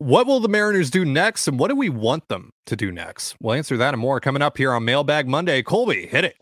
What 0.00 0.26
will 0.26 0.40
the 0.40 0.48
Mariners 0.48 0.88
do 0.88 1.04
next, 1.04 1.46
and 1.46 1.58
what 1.58 1.68
do 1.68 1.76
we 1.76 1.90
want 1.90 2.28
them 2.28 2.54
to 2.64 2.74
do 2.74 2.90
next? 2.90 3.36
We'll 3.38 3.52
answer 3.52 3.76
that 3.76 3.92
and 3.92 4.00
more 4.00 4.18
coming 4.18 4.40
up 4.40 4.56
here 4.56 4.72
on 4.72 4.82
Mailbag 4.82 5.28
Monday. 5.28 5.62
Colby, 5.62 6.06
hit 6.06 6.24
it. 6.24 6.36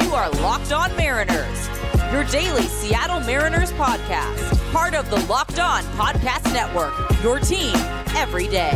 You 0.00 0.14
are 0.14 0.30
Locked 0.30 0.70
On 0.70 0.94
Mariners, 0.96 1.68
your 2.12 2.22
daily 2.26 2.62
Seattle 2.68 3.18
Mariners 3.18 3.72
podcast, 3.72 4.72
part 4.72 4.94
of 4.94 5.10
the 5.10 5.16
Locked 5.26 5.58
On 5.58 5.82
Podcast 5.96 6.52
Network, 6.52 6.94
your 7.24 7.40
team 7.40 7.74
every 8.14 8.46
day. 8.46 8.70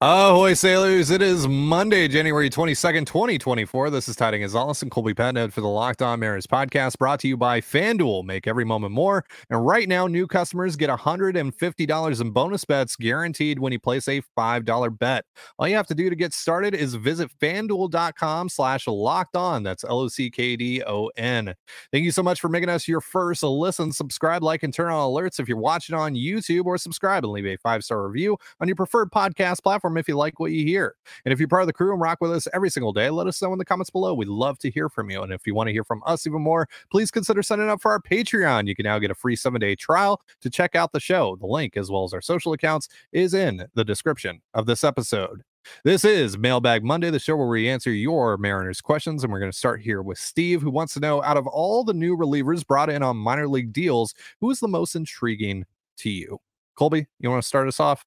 Ahoy, 0.00 0.54
sailors. 0.54 1.10
It 1.10 1.20
is 1.20 1.48
Monday, 1.48 2.06
January 2.06 2.48
22nd, 2.48 3.04
2024. 3.04 3.90
This 3.90 4.08
is 4.08 4.14
Ty 4.14 4.30
Dane 4.30 4.42
Gonzalez 4.42 4.80
and 4.80 4.92
Colby 4.92 5.12
Patnode 5.12 5.52
for 5.52 5.60
the 5.60 5.66
Locked 5.66 6.02
On 6.02 6.20
Mariners 6.20 6.46
podcast 6.46 6.98
brought 6.98 7.18
to 7.18 7.26
you 7.26 7.36
by 7.36 7.60
FanDuel. 7.60 8.22
Make 8.22 8.46
every 8.46 8.64
moment 8.64 8.94
more. 8.94 9.24
And 9.50 9.66
right 9.66 9.88
now, 9.88 10.06
new 10.06 10.28
customers 10.28 10.76
get 10.76 10.88
$150 10.88 12.20
in 12.20 12.30
bonus 12.30 12.64
bets 12.64 12.94
guaranteed 12.94 13.58
when 13.58 13.72
you 13.72 13.80
place 13.80 14.06
a 14.06 14.22
$5 14.38 14.98
bet. 15.00 15.24
All 15.58 15.66
you 15.66 15.74
have 15.74 15.88
to 15.88 15.96
do 15.96 16.08
to 16.08 16.14
get 16.14 16.32
started 16.32 16.76
is 16.76 16.94
visit 16.94 17.28
fanduel.com 17.40 18.50
slash 18.50 18.86
locked 18.86 19.34
on. 19.34 19.64
That's 19.64 19.82
L 19.82 19.98
O 19.98 20.06
C 20.06 20.30
K 20.30 20.54
D 20.54 20.80
O 20.86 21.10
N. 21.16 21.52
Thank 21.90 22.04
you 22.04 22.12
so 22.12 22.22
much 22.22 22.40
for 22.40 22.48
making 22.48 22.68
us 22.68 22.86
your 22.86 23.00
first 23.00 23.42
listen. 23.42 23.90
Subscribe, 23.90 24.44
like, 24.44 24.62
and 24.62 24.72
turn 24.72 24.92
on 24.92 25.10
alerts 25.10 25.40
if 25.40 25.48
you're 25.48 25.58
watching 25.58 25.96
on 25.96 26.14
YouTube, 26.14 26.66
or 26.66 26.78
subscribe 26.78 27.24
and 27.24 27.32
leave 27.32 27.46
a 27.46 27.56
five 27.56 27.82
star 27.82 28.06
review 28.06 28.36
on 28.60 28.68
your 28.68 28.76
preferred 28.76 29.10
podcast 29.10 29.60
platform 29.60 29.87
if 29.96 30.08
you 30.08 30.16
like 30.16 30.38
what 30.38 30.52
you 30.52 30.64
hear. 30.64 30.94
And 31.24 31.32
if 31.32 31.38
you're 31.38 31.48
part 31.48 31.62
of 31.62 31.66
the 31.66 31.72
crew 31.72 31.92
and 31.92 32.00
rock 32.00 32.18
with 32.20 32.32
us 32.32 32.48
every 32.52 32.70
single 32.70 32.92
day, 32.92 33.10
let 33.10 33.26
us 33.26 33.40
know 33.40 33.52
in 33.52 33.58
the 33.58 33.64
comments 33.64 33.90
below. 33.90 34.14
We'd 34.14 34.28
love 34.28 34.58
to 34.60 34.70
hear 34.70 34.88
from 34.88 35.10
you. 35.10 35.22
And 35.22 35.32
if 35.32 35.46
you 35.46 35.54
want 35.54 35.68
to 35.68 35.72
hear 35.72 35.84
from 35.84 36.02
us 36.06 36.26
even 36.26 36.42
more, 36.42 36.68
please 36.90 37.10
consider 37.10 37.42
signing 37.42 37.70
up 37.70 37.80
for 37.80 37.92
our 37.92 38.00
Patreon. 38.00 38.66
You 38.66 38.74
can 38.74 38.84
now 38.84 38.98
get 38.98 39.10
a 39.10 39.14
free 39.14 39.36
seven 39.36 39.60
day 39.60 39.74
trial 39.74 40.20
to 40.40 40.50
check 40.50 40.74
out 40.74 40.92
the 40.92 41.00
show. 41.00 41.36
The 41.36 41.46
link, 41.46 41.76
as 41.76 41.90
well 41.90 42.04
as 42.04 42.12
our 42.12 42.20
social 42.20 42.52
accounts, 42.52 42.88
is 43.12 43.34
in 43.34 43.66
the 43.74 43.84
description 43.84 44.40
of 44.54 44.66
this 44.66 44.84
episode. 44.84 45.42
This 45.84 46.04
is 46.04 46.38
Mailbag 46.38 46.82
Monday, 46.82 47.10
the 47.10 47.18
show 47.18 47.36
where 47.36 47.46
we 47.46 47.68
answer 47.68 47.90
your 47.90 48.36
Mariners 48.36 48.80
questions. 48.80 49.22
And 49.22 49.32
we're 49.32 49.40
going 49.40 49.52
to 49.52 49.56
start 49.56 49.82
here 49.82 50.02
with 50.02 50.18
Steve, 50.18 50.62
who 50.62 50.70
wants 50.70 50.94
to 50.94 51.00
know 51.00 51.22
out 51.22 51.36
of 51.36 51.46
all 51.46 51.84
the 51.84 51.94
new 51.94 52.16
relievers 52.16 52.66
brought 52.66 52.90
in 52.90 53.02
on 53.02 53.16
minor 53.16 53.48
league 53.48 53.72
deals, 53.72 54.14
who 54.40 54.50
is 54.50 54.60
the 54.60 54.68
most 54.68 54.94
intriguing 54.94 55.64
to 55.98 56.10
you? 56.10 56.38
Colby, 56.74 57.06
you 57.18 57.30
want 57.30 57.42
to 57.42 57.46
start 57.48 57.68
us 57.68 57.80
off? 57.80 58.04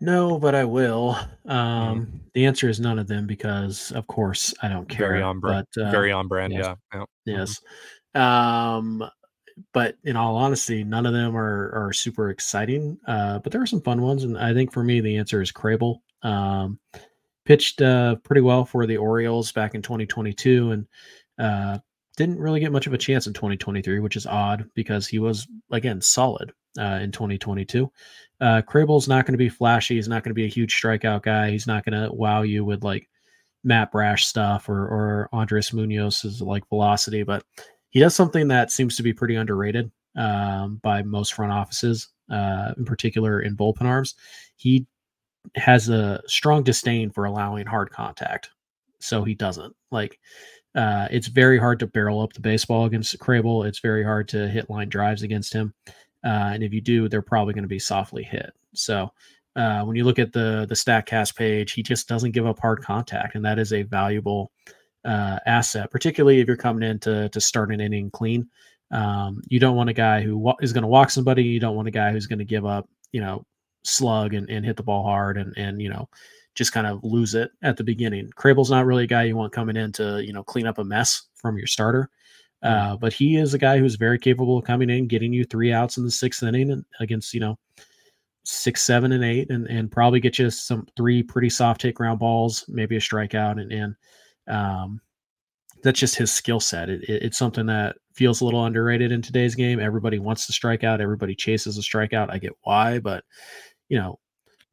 No, 0.00 0.38
but 0.38 0.54
I 0.54 0.64
will. 0.64 1.16
Um, 1.46 2.06
mm. 2.06 2.20
The 2.34 2.46
answer 2.46 2.68
is 2.68 2.80
none 2.80 2.98
of 2.98 3.08
them 3.08 3.26
because, 3.26 3.92
of 3.92 4.06
course, 4.06 4.54
I 4.62 4.68
don't 4.68 4.88
care. 4.88 5.08
Very 5.08 5.22
on 5.22 5.40
brand. 5.40 5.66
But, 5.74 5.82
uh, 5.82 5.90
Very 5.90 6.12
on 6.12 6.28
brand. 6.28 6.52
Yes. 6.52 6.64
Yeah. 6.64 6.74
yeah. 6.94 7.04
Yes. 7.24 7.60
Mm-hmm. 8.14 8.22
Um, 8.22 9.10
but 9.72 9.96
in 10.04 10.16
all 10.16 10.36
honesty, 10.36 10.84
none 10.84 11.06
of 11.06 11.12
them 11.12 11.36
are 11.36 11.70
are 11.74 11.92
super 11.92 12.30
exciting. 12.30 12.98
Uh, 13.06 13.38
but 13.38 13.52
there 13.52 13.62
are 13.62 13.66
some 13.66 13.82
fun 13.82 14.00
ones, 14.00 14.24
and 14.24 14.38
I 14.38 14.54
think 14.54 14.72
for 14.72 14.82
me, 14.82 15.00
the 15.00 15.16
answer 15.16 15.42
is 15.42 15.52
Krehbiel. 15.52 15.98
Um, 16.22 16.78
pitched 17.44 17.82
uh, 17.82 18.16
pretty 18.16 18.40
well 18.40 18.64
for 18.64 18.86
the 18.86 18.96
Orioles 18.96 19.52
back 19.52 19.74
in 19.74 19.82
2022, 19.82 20.70
and 20.72 20.86
uh, 21.38 21.78
didn't 22.16 22.38
really 22.38 22.60
get 22.60 22.72
much 22.72 22.86
of 22.86 22.92
a 22.92 22.98
chance 22.98 23.26
in 23.26 23.32
2023, 23.32 23.98
which 24.00 24.16
is 24.16 24.26
odd 24.26 24.68
because 24.74 25.06
he 25.06 25.18
was 25.18 25.46
again 25.70 26.00
solid 26.00 26.52
uh, 26.78 26.98
in 27.02 27.12
2022. 27.12 27.90
Uh, 28.42 28.60
Krehbiel's 28.60 29.06
not 29.06 29.24
going 29.24 29.34
to 29.34 29.38
be 29.38 29.48
flashy. 29.48 29.94
He's 29.94 30.08
not 30.08 30.24
going 30.24 30.30
to 30.30 30.34
be 30.34 30.44
a 30.44 30.48
huge 30.48 30.74
strikeout 30.74 31.22
guy. 31.22 31.50
He's 31.50 31.68
not 31.68 31.84
going 31.84 32.02
to 32.02 32.12
wow 32.12 32.42
you 32.42 32.64
with 32.64 32.82
like 32.82 33.08
Matt 33.62 33.92
Brash 33.92 34.26
stuff 34.26 34.68
or 34.68 34.82
or 34.82 35.28
Andres 35.32 35.70
Munoz's 35.70 36.42
like 36.42 36.68
velocity, 36.68 37.22
but 37.22 37.44
he 37.90 38.00
does 38.00 38.16
something 38.16 38.48
that 38.48 38.72
seems 38.72 38.96
to 38.96 39.04
be 39.04 39.12
pretty 39.12 39.36
underrated 39.36 39.92
um, 40.16 40.80
by 40.82 41.02
most 41.02 41.34
front 41.34 41.52
offices, 41.52 42.08
uh, 42.30 42.72
in 42.76 42.84
particular 42.84 43.40
in 43.40 43.56
bullpen 43.56 43.82
arms. 43.82 44.16
He 44.56 44.86
has 45.54 45.88
a 45.88 46.20
strong 46.26 46.64
disdain 46.64 47.10
for 47.10 47.26
allowing 47.26 47.66
hard 47.66 47.90
contact, 47.90 48.50
so 48.98 49.22
he 49.22 49.34
doesn't 49.36 49.74
like. 49.92 50.18
Uh, 50.74 51.06
it's 51.10 51.28
very 51.28 51.58
hard 51.58 51.78
to 51.78 51.86
barrel 51.86 52.22
up 52.22 52.32
the 52.32 52.40
baseball 52.40 52.86
against 52.86 53.18
Krehbiel. 53.18 53.66
It's 53.66 53.80
very 53.80 54.02
hard 54.02 54.26
to 54.28 54.48
hit 54.48 54.70
line 54.70 54.88
drives 54.88 55.22
against 55.22 55.52
him. 55.52 55.74
Uh, 56.24 56.52
and 56.54 56.62
if 56.62 56.72
you 56.72 56.80
do, 56.80 57.08
they're 57.08 57.22
probably 57.22 57.54
going 57.54 57.62
to 57.64 57.68
be 57.68 57.78
softly 57.78 58.22
hit. 58.22 58.52
So 58.74 59.12
uh, 59.56 59.82
when 59.82 59.96
you 59.96 60.04
look 60.04 60.18
at 60.18 60.32
the 60.32 60.66
the 60.68 60.74
Statcast 60.74 61.36
page, 61.36 61.72
he 61.72 61.82
just 61.82 62.08
doesn't 62.08 62.30
give 62.32 62.46
up 62.46 62.58
hard 62.58 62.82
contact, 62.82 63.34
and 63.34 63.44
that 63.44 63.58
is 63.58 63.72
a 63.72 63.82
valuable 63.82 64.52
uh, 65.04 65.38
asset, 65.46 65.90
particularly 65.90 66.40
if 66.40 66.46
you're 66.46 66.56
coming 66.56 66.88
in 66.88 66.98
to 67.00 67.28
to 67.28 67.40
start 67.40 67.72
an 67.72 67.80
inning 67.80 68.10
clean. 68.10 68.48
Um, 68.90 69.42
you 69.48 69.58
don't 69.58 69.76
want 69.76 69.90
a 69.90 69.94
guy 69.94 70.20
who 70.20 70.36
wa- 70.36 70.56
is 70.60 70.72
going 70.72 70.82
to 70.82 70.88
walk 70.88 71.10
somebody. 71.10 71.42
You 71.42 71.60
don't 71.60 71.76
want 71.76 71.88
a 71.88 71.92
guy 71.92 72.12
who's 72.12 72.26
going 72.26 72.38
to 72.38 72.44
give 72.44 72.66
up, 72.66 72.88
you 73.12 73.20
know, 73.20 73.44
slug 73.84 74.34
and, 74.34 74.48
and 74.50 74.64
hit 74.64 74.76
the 74.76 74.82
ball 74.82 75.02
hard 75.02 75.36
and 75.36 75.52
and 75.56 75.80
you 75.80 75.88
know 75.88 76.08
just 76.54 76.72
kind 76.72 76.86
of 76.86 77.02
lose 77.02 77.34
it 77.34 77.50
at 77.62 77.76
the 77.76 77.84
beginning. 77.84 78.30
Krehbiel's 78.36 78.70
not 78.70 78.84
really 78.84 79.04
a 79.04 79.08
guy 79.08 79.22
you 79.22 79.36
want 79.36 79.52
coming 79.52 79.76
in 79.76 79.92
to 79.92 80.22
you 80.24 80.32
know 80.32 80.42
clean 80.42 80.66
up 80.66 80.78
a 80.78 80.84
mess 80.84 81.24
from 81.34 81.58
your 81.58 81.66
starter. 81.66 82.10
Uh, 82.62 82.96
but 82.96 83.12
he 83.12 83.36
is 83.36 83.54
a 83.54 83.58
guy 83.58 83.78
who's 83.78 83.96
very 83.96 84.18
capable 84.18 84.56
of 84.56 84.64
coming 84.64 84.88
in, 84.88 85.08
getting 85.08 85.32
you 85.32 85.44
three 85.44 85.72
outs 85.72 85.96
in 85.96 86.04
the 86.04 86.10
sixth 86.10 86.42
inning 86.42 86.84
against, 87.00 87.34
you 87.34 87.40
know, 87.40 87.58
six, 88.44 88.82
seven, 88.82 89.12
and 89.12 89.24
eight, 89.24 89.50
and, 89.50 89.66
and 89.66 89.90
probably 89.90 90.20
get 90.20 90.38
you 90.38 90.48
some 90.50 90.86
three 90.96 91.22
pretty 91.22 91.50
soft 91.50 91.82
hit 91.82 91.94
ground 91.94 92.18
balls, 92.18 92.64
maybe 92.68 92.96
a 92.96 93.00
strikeout. 93.00 93.60
And, 93.60 93.72
and 93.72 93.96
um, 94.46 95.00
that's 95.82 95.98
just 95.98 96.14
his 96.14 96.30
skill 96.30 96.60
set. 96.60 96.88
It, 96.88 97.02
it, 97.08 97.22
it's 97.24 97.38
something 97.38 97.66
that 97.66 97.96
feels 98.14 98.40
a 98.40 98.44
little 98.44 98.64
underrated 98.64 99.10
in 99.10 99.22
today's 99.22 99.54
game. 99.54 99.80
Everybody 99.80 100.18
wants 100.20 100.46
to 100.46 100.52
strike 100.52 100.84
out, 100.84 101.00
everybody 101.00 101.34
chases 101.34 101.78
a 101.78 101.80
strikeout. 101.80 102.30
I 102.30 102.38
get 102.38 102.52
why, 102.62 103.00
but, 103.00 103.24
you 103.88 103.98
know, 103.98 104.18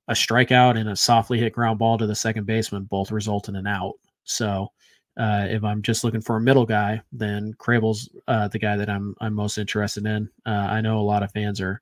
a 0.07 0.13
strikeout 0.13 0.77
and 0.77 0.89
a 0.89 0.95
softly 0.95 1.39
hit 1.39 1.53
ground 1.53 1.79
ball 1.79 1.97
to 1.97 2.07
the 2.07 2.16
second 2.16 2.45
baseman 2.45 2.83
both 2.83 3.11
result 3.11 3.50
in 3.50 3.56
an 3.56 3.67
out. 3.67 3.94
So, 4.23 4.71
uh, 5.18 5.47
if 5.50 5.64
I'm 5.64 5.81
just 5.81 6.03
looking 6.03 6.22
for 6.22 6.38
a 6.38 6.42
middle 6.42 6.66
guy, 6.66 7.02
then 7.12 7.53
Krehbiel's 7.59 8.09
uh, 8.28 8.47
the 8.47 8.59
guy 8.59 8.78
that 8.78 8.90
I'm 8.90 9.16
I'm 9.20 9.34
most 9.34 9.58
interested 9.58 10.06
in. 10.06 10.30
Uh, 10.46 10.68
I 10.70 10.81
know 10.81 11.00
a 11.00 11.02
lot 11.02 11.24
of 11.24 11.31
fans 11.31 11.59
are 11.62 11.81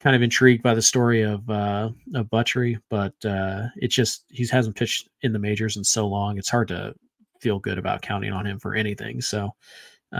kind 0.00 0.14
of 0.14 0.22
intrigued 0.22 0.62
by 0.62 0.74
the 0.74 0.82
story 0.82 1.22
of 1.22 1.48
uh, 1.48 1.90
of 2.14 2.30
Butchery, 2.30 2.78
but 2.90 3.14
uh, 3.24 3.68
it's 3.76 3.94
just 3.94 4.24
he 4.28 4.46
hasn't 4.46 4.76
pitched 4.76 5.08
in 5.22 5.32
the 5.32 5.38
majors 5.38 5.76
in 5.76 5.84
so 5.84 6.06
long. 6.06 6.38
It's 6.38 6.50
hard 6.50 6.68
to 6.68 6.94
feel 7.40 7.58
good 7.58 7.78
about 7.78 8.02
counting 8.02 8.32
on 8.32 8.46
him 8.46 8.58
for 8.58 8.74
anything. 8.74 9.20
So, 9.20 9.54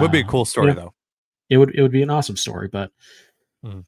would 0.01 0.13
be 0.13 0.21
a 0.21 0.25
cool 0.25 0.45
story 0.45 0.69
yeah, 0.69 0.75
though. 0.75 0.95
It 1.51 1.59
would 1.59 1.75
it 1.75 1.83
would 1.83 1.93
be 1.93 2.03
an 2.03 2.11
awesome 2.11 2.37
story, 2.37 2.69
but 2.69 2.91
mm. 3.65 3.85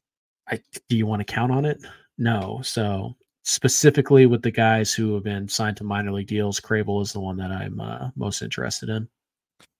I 0.47 0.59
do 0.87 0.95
you 0.95 1.07
want 1.07 1.21
to 1.21 1.33
count 1.33 1.51
on 1.51 1.65
it? 1.65 1.79
No. 2.17 2.61
So 2.63 3.15
specifically 3.47 4.25
with 4.25 4.41
the 4.41 4.51
guys 4.51 4.93
who 4.93 5.13
have 5.13 5.23
been 5.23 5.47
signed 5.47 5.77
to 5.77 5.83
minor 5.83 6.11
league 6.11 6.27
deals, 6.27 6.59
Krehbiel 6.59 7.01
is 7.01 7.13
the 7.13 7.21
one 7.21 7.37
that 7.37 7.49
I'm 7.49 7.79
uh, 7.79 8.09
most 8.15 8.41
interested 8.41 8.89
in. 8.89 9.07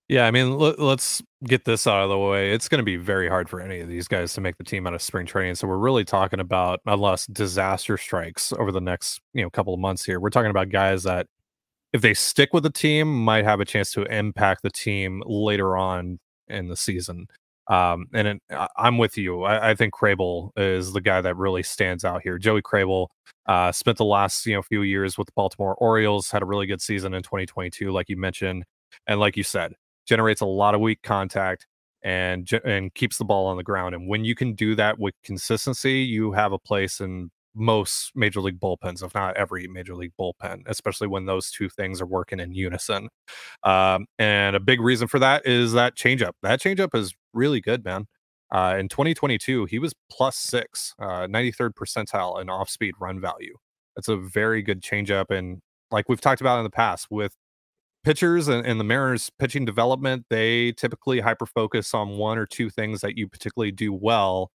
Yeah, 0.08 0.26
I 0.26 0.32
mean, 0.32 0.54
l- 0.54 0.76
let's 0.78 1.22
get 1.44 1.66
this 1.66 1.86
out 1.86 2.02
of 2.02 2.10
the 2.10 2.18
way. 2.18 2.54
It's 2.54 2.70
going 2.70 2.80
to 2.80 2.86
be 2.86 2.96
very 2.96 3.28
hard 3.28 3.50
for 3.50 3.60
any 3.60 3.82
of 3.82 3.90
these 3.90 4.08
guys 4.08 4.34
to 4.34 4.42
make 4.42 4.58
the 4.58 4.64
team 4.64 4.88
out 4.88 4.94
of 4.94 5.02
spring 5.02 5.26
training. 5.26 5.56
So 5.56 5.68
we're 5.68 5.78
really 5.78 6.06
talking 6.06 6.40
about, 6.40 6.80
unless 6.86 7.28
disaster 7.28 7.98
strikes 7.98 8.54
over 8.54 8.72
the 8.72 8.80
next, 8.80 9.20
you 9.34 9.44
know, 9.44 9.50
couple 9.50 9.74
of 9.74 9.82
months 9.82 10.06
here, 10.06 10.22
we're 10.22 10.30
talking 10.30 10.50
about 10.50 10.70
guys 10.70 11.04
that, 11.04 11.28
if 11.92 12.02
they 12.02 12.14
stick 12.14 12.54
with 12.54 12.64
the 12.64 12.70
team, 12.70 13.24
might 13.24 13.44
have 13.44 13.60
a 13.60 13.66
chance 13.66 13.92
to 13.94 14.04
impact 14.04 14.62
the 14.64 14.70
team 14.70 15.24
later 15.26 15.76
on 15.76 16.20
in 16.48 16.70
the 16.70 16.78
season. 16.78 17.28
Um, 17.70 18.08
and 18.14 18.28
it, 18.28 18.42
I'm 18.78 18.98
with 18.98 19.18
you. 19.18 19.44
I, 19.44 19.72
I, 19.72 19.76
think 19.76 19.94
Krehbiel 19.94 20.52
is 20.56 20.94
the 20.94 21.02
guy 21.02 21.20
that 21.20 21.36
really 21.36 21.64
stands 21.64 22.06
out 22.06 22.22
here. 22.22 22.38
Joey 22.38 22.62
Krehbiel 22.62 23.08
uh, 23.46 23.74
spent 23.74 23.98
the 23.98 24.06
last 24.06 24.46
you 24.46 24.56
know 24.56 24.62
few 24.62 24.84
years 24.84 25.18
with 25.18 25.28
the 25.28 25.34
Baltimore 25.36 25.76
Orioles, 25.76 26.32
had 26.32 26.42
a 26.42 26.46
really 26.46 26.66
good 26.66 26.82
season 26.82 27.14
in 27.14 27.24
2022, 27.24 27.92
like 27.92 28.08
you 28.08 28.16
mentioned, 28.16 28.64
and 29.06 29.20
like 29.20 29.36
you 29.36 29.44
said, 29.44 29.74
generates 30.08 30.40
a 30.40 30.46
lot 30.46 30.76
of 30.76 30.82
weak 30.82 31.02
contact 31.04 31.68
and 32.04 32.50
and 32.64 32.94
keeps 32.94 33.18
the 33.18 33.26
ball 33.26 33.48
on 33.48 33.58
the 33.58 33.64
ground. 33.64 33.96
And 33.96 34.08
when 34.08 34.24
you 34.24 34.36
can 34.36 34.54
do 34.54 34.76
that 34.76 34.98
with 34.98 35.14
consistency, 35.24 36.00
you 36.00 36.32
have 36.32 36.54
a 36.54 36.60
place 36.60 37.02
in 37.02 37.32
most 37.58 38.12
major 38.16 38.40
league 38.40 38.60
bullpens, 38.60 39.04
if 39.04 39.14
not 39.14 39.36
every 39.36 39.68
major 39.68 39.96
league 39.96 40.14
bullpen, 40.20 40.62
especially 40.68 41.08
when 41.08 41.26
those 41.26 41.50
two 41.52 41.68
things 41.68 42.00
are 42.00 42.06
working 42.06 42.40
in 42.40 42.54
unison. 42.54 43.10
Um, 43.64 44.06
and 44.20 44.56
a 44.56 44.60
big 44.60 44.80
reason 44.80 45.08
for 45.08 45.20
that 45.20 45.46
is 45.46 45.74
that 45.74 45.96
changeup. 45.96 46.34
That 46.44 46.62
changeup 46.62 46.96
is 46.96 47.16
really 47.38 47.62
good, 47.62 47.86
man. 47.86 48.08
Uh, 48.52 48.76
in 48.80 48.90
2022, 48.90 49.66
he 49.66 49.80
was 49.80 49.94
plus 50.10 50.38
six, 50.38 50.94
uh, 51.00 51.28
93rd 51.28 51.72
percentile 51.74 52.42
in 52.42 52.50
off 52.50 52.70
speed 52.70 52.96
run 53.00 53.20
value. 53.20 53.56
That's 53.96 54.08
a 54.08 54.18
very 54.18 54.62
good 54.62 54.82
changeup. 54.82 55.30
And 55.30 55.60
like 55.92 56.08
we've 56.08 56.22
talked 56.22 56.42
about 56.42 56.58
in 56.58 56.64
the 56.64 56.70
past 56.70 57.08
with 57.10 57.36
pitchers 58.04 58.48
and, 58.48 58.66
and 58.66 58.80
the 58.80 58.84
Mariners 58.84 59.30
pitching 59.38 59.66
development, 59.66 60.26
they 60.30 60.72
typically 60.74 61.20
hyper 61.20 61.46
focus 61.46 61.94
on 61.94 62.18
one 62.18 62.38
or 62.38 62.46
two 62.46 62.70
things 62.70 63.02
that 63.02 63.18
you 63.18 63.28
particularly 63.28 63.72
do 63.72 63.94
well 63.94 64.52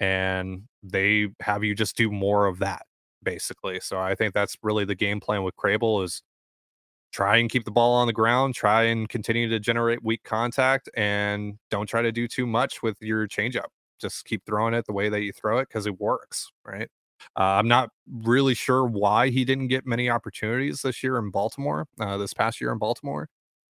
and 0.00 0.62
they 0.82 1.28
have 1.40 1.64
you 1.64 1.74
just 1.74 1.96
do 1.96 2.10
more 2.10 2.46
of 2.46 2.58
that 2.58 2.82
basically. 3.22 3.80
So 3.80 3.98
I 3.98 4.14
think 4.14 4.34
that's 4.34 4.56
really 4.62 4.84
the 4.84 4.94
game 4.94 5.20
plan 5.20 5.42
with 5.42 5.56
Krehbiel 5.56 6.04
is 6.04 6.22
try 7.16 7.38
and 7.38 7.48
keep 7.48 7.64
the 7.64 7.70
ball 7.70 7.94
on 7.94 8.06
the 8.06 8.12
ground, 8.12 8.54
try 8.54 8.82
and 8.82 9.08
continue 9.08 9.48
to 9.48 9.58
generate 9.58 10.04
weak 10.04 10.22
contact, 10.22 10.86
and 10.94 11.54
don't 11.70 11.86
try 11.86 12.02
to 12.02 12.12
do 12.12 12.28
too 12.28 12.46
much 12.46 12.82
with 12.82 13.00
your 13.00 13.26
changeup. 13.26 13.68
Just 13.98 14.26
keep 14.26 14.44
throwing 14.44 14.74
it 14.74 14.84
the 14.84 14.92
way 14.92 15.08
that 15.08 15.22
you 15.22 15.32
throw 15.32 15.56
it 15.56 15.66
because 15.66 15.86
it 15.86 15.98
works, 15.98 16.50
right? 16.62 16.90
Uh, 17.34 17.56
I'm 17.56 17.68
not 17.68 17.88
really 18.22 18.52
sure 18.52 18.84
why 18.84 19.30
he 19.30 19.46
didn't 19.46 19.68
get 19.68 19.86
many 19.86 20.10
opportunities 20.10 20.82
this 20.82 21.02
year 21.02 21.16
in 21.16 21.30
Baltimore, 21.30 21.86
uh, 21.98 22.18
this 22.18 22.34
past 22.34 22.60
year 22.60 22.70
in 22.70 22.76
Baltimore. 22.76 23.30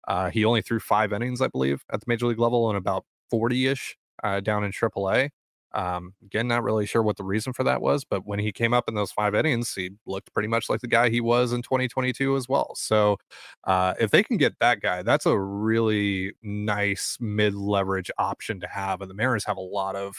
Uh, 0.07 0.29
he 0.29 0.45
only 0.45 0.61
threw 0.61 0.79
five 0.79 1.11
innings, 1.11 1.41
I 1.41 1.49
believe, 1.49 1.83
at 1.91 2.01
the 2.01 2.05
major 2.09 2.27
league 2.27 2.39
level 2.39 2.69
and 2.69 2.77
about 2.77 3.07
40 3.31 3.69
ish 3.69 3.97
uh, 4.23 4.41
down 4.41 4.65
in 4.65 4.71
AAA. 4.71 5.31
Um, 5.73 6.15
again, 6.25 6.49
not 6.49 6.63
really 6.65 6.87
sure 6.87 7.03
what 7.03 7.17
the 7.17 7.25
reason 7.25 7.53
for 7.53 7.65
that 7.65 7.81
was, 7.81 8.05
but 8.05 8.27
when 8.27 8.39
he 8.39 8.53
came 8.53 8.75
up 8.75 8.89
in 8.89 8.95
those 8.95 9.13
five 9.13 9.35
innings, 9.35 9.73
he 9.75 9.91
looked 10.07 10.33
pretty 10.33 10.49
much 10.49 10.69
like 10.69 10.81
the 10.81 10.89
guy 10.89 11.11
he 11.11 11.21
was 11.21 11.53
in 11.53 11.63
2022 11.63 12.37
as 12.37 12.49
well. 12.49 12.75
So, 12.77 13.19
uh, 13.65 13.95
if 14.01 14.11
they 14.11 14.23
can 14.23 14.37
get 14.37 14.59
that 14.61 14.81
guy, 14.81 15.03
that's 15.03 15.27
a 15.27 15.39
really 15.39 16.33
nice 16.43 17.17
mid 17.21 17.55
leverage 17.55 18.11
option 18.19 18.61
to 18.61 18.67
have. 18.67 19.01
And 19.01 19.11
the 19.11 19.15
Mariners 19.15 19.45
have 19.45 19.57
a 19.57 19.61
lot 19.61 19.97
of. 19.97 20.17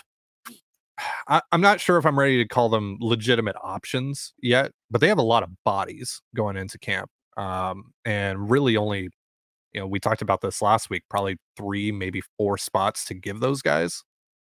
I, 1.27 1.42
I'm 1.51 1.62
not 1.62 1.80
sure 1.80 1.98
if 1.98 2.06
I'm 2.06 2.18
ready 2.19 2.38
to 2.38 2.48
call 2.48 2.69
them 2.69 2.98
legitimate 3.01 3.56
options 3.62 4.33
yet, 4.42 4.71
but 4.89 5.01
they 5.01 5.07
have 5.07 5.18
a 5.18 5.24
lot 5.24 5.44
of 5.44 5.50
bodies 5.65 6.21
going 6.36 6.57
into 6.57 6.77
camp. 6.80 7.09
Um, 7.38 7.94
and 8.06 8.50
really 8.51 8.77
only, 8.77 9.09
you 9.74 9.81
know, 9.81 9.88
we 9.88 10.00
talked 10.00 10.21
about 10.21 10.42
this 10.42 10.62
last 10.62 10.89
week, 10.89 11.03
probably 11.09 11.38
three, 11.57 11.92
maybe 11.92 12.21
four 12.38 12.57
spots 12.57 13.06
to 13.06 13.13
give 13.13 13.39
those 13.39 13.62
guys 13.62 14.03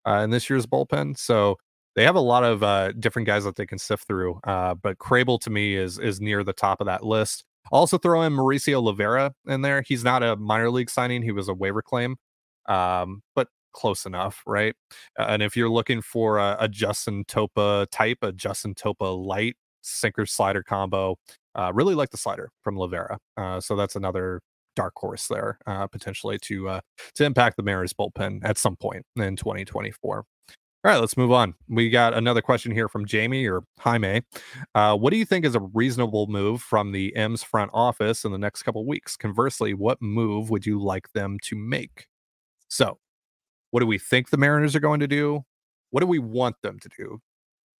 uh, 0.08 0.22
in 0.22 0.30
this 0.30 0.48
year's 0.48 0.66
bullpen. 0.66 1.18
So 1.18 1.56
they 1.94 2.04
have 2.04 2.14
a 2.14 2.20
lot 2.20 2.44
of 2.44 2.62
uh, 2.62 2.92
different 2.92 3.26
guys 3.26 3.44
that 3.44 3.56
they 3.56 3.66
can 3.66 3.78
sift 3.78 4.06
through. 4.06 4.40
Uh, 4.44 4.74
but 4.74 4.98
Krehbiel 4.98 5.40
to 5.40 5.50
me 5.50 5.74
is 5.74 5.98
is 5.98 6.20
near 6.20 6.42
the 6.44 6.52
top 6.52 6.80
of 6.80 6.86
that 6.86 7.04
list. 7.04 7.44
Also 7.70 7.98
throw 7.98 8.22
in 8.22 8.32
Mauricio 8.32 8.82
Llovera 8.82 9.32
in 9.46 9.62
there. 9.62 9.82
He's 9.82 10.04
not 10.04 10.22
a 10.22 10.36
minor 10.36 10.70
league 10.70 10.90
signing; 10.90 11.22
he 11.22 11.32
was 11.32 11.48
a 11.48 11.54
waiver 11.54 11.82
claim, 11.82 12.16
um, 12.68 13.22
but 13.34 13.48
close 13.72 14.06
enough, 14.06 14.42
right? 14.46 14.74
And 15.18 15.42
if 15.42 15.56
you're 15.56 15.68
looking 15.68 16.00
for 16.00 16.38
a, 16.38 16.56
a, 16.60 16.68
Justin 16.68 17.24
Topa 17.24 17.86
type, 17.90 18.18
a 18.22 18.32
Justin 18.32 18.74
Topa 18.74 19.26
light 19.26 19.56
sinker 19.82 20.24
slider 20.24 20.62
combo, 20.62 21.16
uh, 21.54 21.70
really 21.74 21.94
like 21.94 22.10
the 22.10 22.16
slider 22.16 22.50
from 22.62 22.76
Llovera. 22.76 23.18
Uh, 23.36 23.60
so 23.60 23.76
that's 23.76 23.94
another 23.94 24.40
dark 24.78 24.94
horse 24.96 25.26
there 25.26 25.58
uh, 25.66 25.88
potentially 25.88 26.38
to 26.38 26.68
uh, 26.68 26.80
to 27.16 27.24
impact 27.24 27.56
the 27.56 27.64
Mariners 27.64 27.92
bullpen 27.92 28.40
at 28.44 28.56
some 28.56 28.76
point 28.76 29.04
in 29.16 29.34
2024. 29.34 30.16
All 30.16 30.24
right, 30.92 31.00
let's 31.00 31.16
move 31.16 31.32
on. 31.32 31.54
We 31.68 31.90
got 31.90 32.14
another 32.14 32.40
question 32.40 32.70
here 32.70 32.88
from 32.88 33.04
Jamie 33.04 33.46
or 33.46 33.64
Jaime. 33.80 34.22
Uh, 34.76 34.96
what 34.96 35.10
do 35.10 35.16
you 35.16 35.24
think 35.24 35.44
is 35.44 35.56
a 35.56 35.60
reasonable 35.60 36.28
move 36.28 36.62
from 36.62 36.92
the 36.92 37.14
M's 37.16 37.42
front 37.42 37.72
office 37.74 38.24
in 38.24 38.30
the 38.30 38.38
next 38.38 38.62
couple 38.62 38.86
weeks? 38.86 39.16
Conversely, 39.16 39.74
what 39.74 40.00
move 40.00 40.48
would 40.50 40.64
you 40.64 40.80
like 40.80 41.10
them 41.12 41.38
to 41.42 41.56
make? 41.56 42.06
So, 42.68 42.98
what 43.72 43.80
do 43.80 43.86
we 43.86 43.98
think 43.98 44.30
the 44.30 44.36
Mariners 44.36 44.76
are 44.76 44.80
going 44.80 45.00
to 45.00 45.08
do? 45.08 45.42
What 45.90 46.00
do 46.00 46.06
we 46.06 46.20
want 46.20 46.54
them 46.62 46.78
to 46.78 46.88
do? 46.96 47.18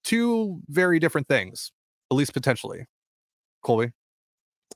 Two 0.02 0.60
very 0.68 0.98
different 0.98 1.28
things, 1.28 1.70
at 2.10 2.16
least 2.16 2.32
potentially. 2.32 2.86
Colby, 3.62 3.92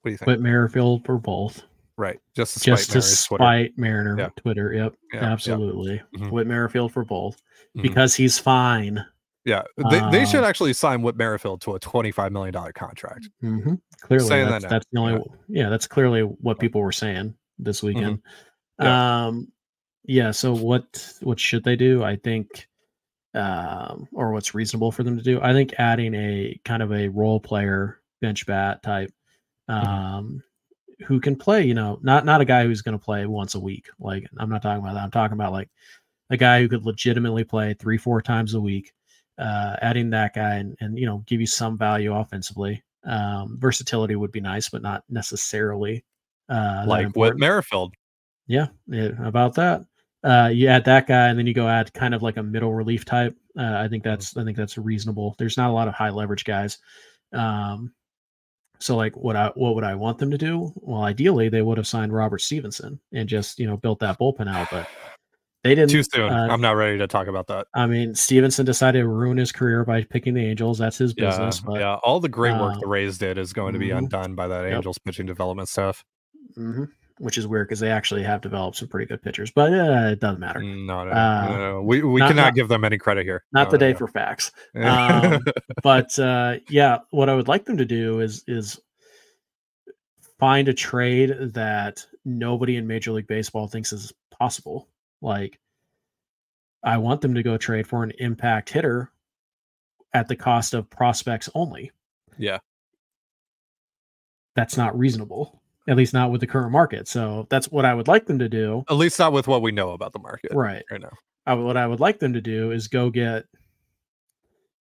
what 0.01 0.05
do 0.05 0.11
you 0.13 0.17
think? 0.17 0.29
Whit 0.29 0.41
Merrifield 0.41 1.05
for 1.05 1.19
both. 1.19 1.65
Right. 1.99 2.19
Just 2.35 2.55
to 2.55 2.61
spite 2.61 2.71
just 2.71 2.91
to 2.91 2.99
Mariners 2.99 3.19
spite 3.19 3.73
Mariner 3.79 4.17
yeah. 4.19 4.29
Twitter. 4.37 4.73
Yep. 4.73 4.95
Yeah, 5.13 5.21
absolutely. 5.21 5.95
Yeah. 5.95 6.21
Mm-hmm. 6.21 6.31
Whit 6.31 6.47
Merrifield 6.47 6.93
for 6.93 7.05
both 7.05 7.37
mm-hmm. 7.37 7.83
because 7.83 8.15
he's 8.15 8.39
fine. 8.39 9.05
Yeah. 9.45 9.63
They, 9.91 9.99
uh, 9.99 10.11
they 10.11 10.25
should 10.25 10.45
actually 10.45 10.73
sign 10.73 11.03
Whit 11.03 11.17
Merrifield 11.17 11.61
to 11.63 11.75
a 11.75 11.81
$25 11.81 12.31
million 12.31 12.55
contract. 12.73 13.29
Mm-hmm. 13.43 13.75
Clearly. 14.01 14.29
That's, 14.29 14.65
that 14.65 14.71
that's, 14.71 14.87
the 14.91 15.01
only, 15.01 15.23
yeah. 15.49 15.69
that's 15.69 15.87
clearly 15.87 16.23
what 16.23 16.59
people 16.59 16.81
were 16.81 16.93
saying 16.93 17.35
this 17.59 17.79
mm-hmm. 17.79 17.87
weekend. 17.89 18.23
Yeah. 18.81 19.27
Um, 19.27 19.53
yeah. 20.05 20.31
So 20.31 20.55
what, 20.55 21.13
what 21.21 21.39
should 21.39 21.65
they 21.65 21.77
do? 21.77 22.03
I 22.03 22.17
think, 22.17 22.69
um, 23.35 24.09
or 24.13 24.33
what's 24.33 24.55
reasonable 24.55 24.93
for 24.93 25.03
them 25.03 25.17
to 25.19 25.23
do? 25.23 25.41
I 25.43 25.53
think 25.53 25.75
adding 25.79 26.15
a 26.15 26.59
kind 26.65 26.83
of 26.83 26.93
a 26.93 27.09
role 27.09 27.41
player 27.41 28.01
bench 28.21 28.47
bat 28.47 28.83
type, 28.83 29.11
mm-hmm. 29.69 29.87
um, 29.87 30.43
who 31.07 31.21
can 31.21 31.37
play, 31.37 31.63
you 31.65 31.75
know, 31.75 31.99
not 32.03 32.25
not 32.25 32.41
a 32.41 32.45
guy 32.45 32.65
who's 32.65 32.83
going 32.83 32.99
to 32.99 33.05
play 33.05 33.27
once 33.27 33.55
a 33.55 33.61
week. 33.61 33.89
Like 33.99 34.27
I'm 34.39 34.51
not 34.51 34.63
talking 34.63 34.83
about 34.83 34.95
that. 34.95 35.03
I'm 35.03 35.11
talking 35.11 35.35
about 35.35 35.53
like 35.53 35.69
a 36.31 36.37
guy 36.37 36.61
who 36.61 36.69
could 36.69 36.85
legitimately 36.85 37.45
play 37.45 37.75
three, 37.75 37.99
four 37.99 38.23
times 38.23 38.55
a 38.55 38.61
week. 38.61 38.93
Uh, 39.39 39.77
adding 39.81 40.11
that 40.11 40.35
guy 40.35 40.57
and, 40.57 40.77
and 40.81 40.99
you 40.99 41.07
know 41.07 41.25
give 41.27 41.41
you 41.41 41.47
some 41.47 41.79
value 41.79 42.15
offensively. 42.15 42.83
Um, 43.05 43.57
versatility 43.59 44.15
would 44.15 44.31
be 44.31 44.41
nice, 44.41 44.69
but 44.69 44.83
not 44.83 45.05
necessarily 45.09 46.05
uh, 46.49 46.85
like 46.87 47.15
what 47.17 47.39
Merrifield. 47.39 47.95
Yeah, 48.47 48.69
yeah, 48.87 49.11
about 49.25 49.55
that. 49.55 49.83
Uh, 50.23 50.51
you 50.53 50.69
add 50.69 50.85
that 50.85 51.07
guy, 51.07 51.29
and 51.29 51.39
then 51.39 51.47
you 51.47 51.55
go 51.55 51.69
add 51.69 51.93
kind 51.95 52.15
of 52.15 52.23
like 52.23 52.37
a 52.37 52.43
middle 52.43 52.75
relief 52.75 53.05
type. 53.05 53.37
Uh, 53.59 53.77
I 53.77 53.89
think 53.89 54.05
mm-hmm. 54.05 54.11
that's 54.11 54.37
I 54.37 54.45
think 54.45 54.57
that's 54.57 54.79
reasonable. 54.79 55.35
There's 55.39 55.57
not 55.57 55.71
a 55.71 55.73
lot 55.73 55.89
of 55.89 55.95
high 55.95 56.11
leverage 56.11 56.45
guys. 56.45 56.79
Um, 57.33 57.93
so 58.83 58.97
like 58.97 59.17
what 59.17 59.37
I 59.37 59.51
what 59.55 59.75
would 59.75 59.85
I 59.85 59.95
want 59.95 60.19
them 60.19 60.31
to 60.31 60.39
do? 60.39 60.73
Well, 60.77 61.03
ideally 61.03 61.49
they 61.49 61.63
would 61.63 61.79
have 61.79 61.87
signed 61.87 62.13
Robert 62.13 62.41
Stevenson 62.41 62.99
and 63.13 63.29
just, 63.29 63.59
you 63.59 63.67
know, 63.67 63.77
built 63.77 64.01
that 64.01 64.19
bullpen 64.19 64.53
out, 64.53 64.69
but 64.71 64.89
they 65.63 65.77
didn't 65.77 65.91
too 65.91 66.03
soon. 66.03 66.33
Uh, 66.33 66.49
I'm 66.51 66.61
not 66.61 66.73
ready 66.73 66.99
to 66.99 67.07
talk 67.07 67.29
about 67.29 67.47
that. 67.47 67.69
I 67.75 67.87
mean, 67.87 68.15
Stevenson 68.17 68.67
decided 68.67 69.01
to 69.01 69.09
ruin 69.09 69.37
his 69.37 69.53
career 69.53 69.85
by 69.85 70.03
picking 70.03 70.35
the 70.35 70.45
Angels. 70.45 70.79
That's 70.79 70.99
his 70.99 71.15
business. 71.15 71.61
Yeah, 71.61 71.67
but, 71.67 71.81
yeah. 71.81 71.95
all 72.03 72.19
the 72.19 72.29
great 72.29 72.59
work 72.59 72.75
uh, 72.75 72.81
the 72.81 72.89
Rays 72.89 73.19
did 73.19 73.39
is 73.39 73.53
going 73.53 73.75
to 73.75 73.79
be 73.79 73.89
mm-hmm. 73.89 73.99
undone 73.99 74.35
by 74.35 74.49
that 74.49 74.67
Angels 74.67 74.99
yep. 74.99 75.05
pitching 75.05 75.27
development 75.27 75.69
stuff. 75.69 76.05
Mm-hmm. 76.59 76.85
Which 77.19 77.39
is 77.39 77.47
weird 77.47 77.69
because 77.69 77.81
they 77.81 77.91
actually 77.91 78.23
have 78.23 78.41
developed 78.41 78.77
some 78.77 78.89
pretty 78.89 79.07
good 79.07 79.23
pitchers, 79.23 79.51
but 79.51 79.73
uh, 79.73 80.11
it 80.13 80.21
doesn't 80.21 80.41
matter. 80.41 80.61
Mm, 80.61 80.87
no, 80.87 81.05
no, 81.05 81.11
uh, 81.11 81.47
no, 81.49 81.57
no. 81.57 81.83
we 81.83 82.03
we 82.03 82.21
not, 82.21 82.29
cannot 82.29 82.43
not, 82.43 82.55
give 82.55 82.69
them 82.69 82.85
any 82.85 82.99
credit 82.99 83.25
here. 83.25 83.45
Not 83.53 83.71
the 83.71 83.79
day 83.79 83.95
for 83.95 84.09
facts. 84.09 84.51
Um, 84.75 85.45
but 85.83 86.19
uh, 86.19 86.57
yeah, 86.69 86.99
what 87.11 87.29
I 87.29 87.35
would 87.35 87.49
like 87.49 87.65
them 87.65 87.77
to 87.77 87.85
do 87.85 88.21
is 88.21 88.43
is 88.47 88.81
find 90.43 90.67
a 90.67 90.75
trade 90.75 91.37
that 91.55 92.05
nobody 92.25 92.77
in 92.77 92.87
Major 92.87 93.13
League 93.13 93.29
Baseball 93.29 93.69
thinks 93.69 93.93
is 93.93 94.13
possible. 94.31 94.89
Like, 95.21 95.61
I 96.83 96.97
want 96.99 97.21
them 97.21 97.35
to 97.35 97.45
go 97.45 97.57
trade 97.57 97.87
for 97.87 98.03
an 98.03 98.13
impact 98.19 98.71
hitter 98.71 99.13
at 100.13 100.27
the 100.27 100.35
cost 100.35 100.75
of 100.75 100.91
prospects 100.91 101.49
only. 101.55 101.93
Yeah. 102.39 102.59
That's 104.57 104.77
not 104.77 104.99
reasonable, 104.99 105.62
at 105.89 105.97
least 105.97 106.15
not 106.15 106.31
with 106.31 106.41
the 106.41 106.47
current 106.47 106.73
market. 106.73 107.09
So 107.09 107.47
that's 107.51 107.71
what 107.71 107.85
I 107.85 107.95
would 107.95 108.09
like 108.09 108.27
them 108.27 108.39
to 108.39 108.49
do. 108.49 108.85
At 108.89 108.97
least 108.97 109.19
not 109.19 109.33
with 109.33 109.49
what 109.49 109.63
we 109.63 109.73
know 109.73 109.91
about 109.91 110.13
the 110.13 110.21
market 110.21 110.53
right, 110.55 110.85
right 110.91 111.01
now. 111.01 111.13
I, 111.47 111.55
what 111.55 111.77
I 111.77 111.87
would 111.87 112.01
like 112.01 112.19
them 112.19 112.33
to 112.35 112.41
do 112.41 112.71
is 112.71 112.89
go 112.89 113.11
get, 113.11 113.45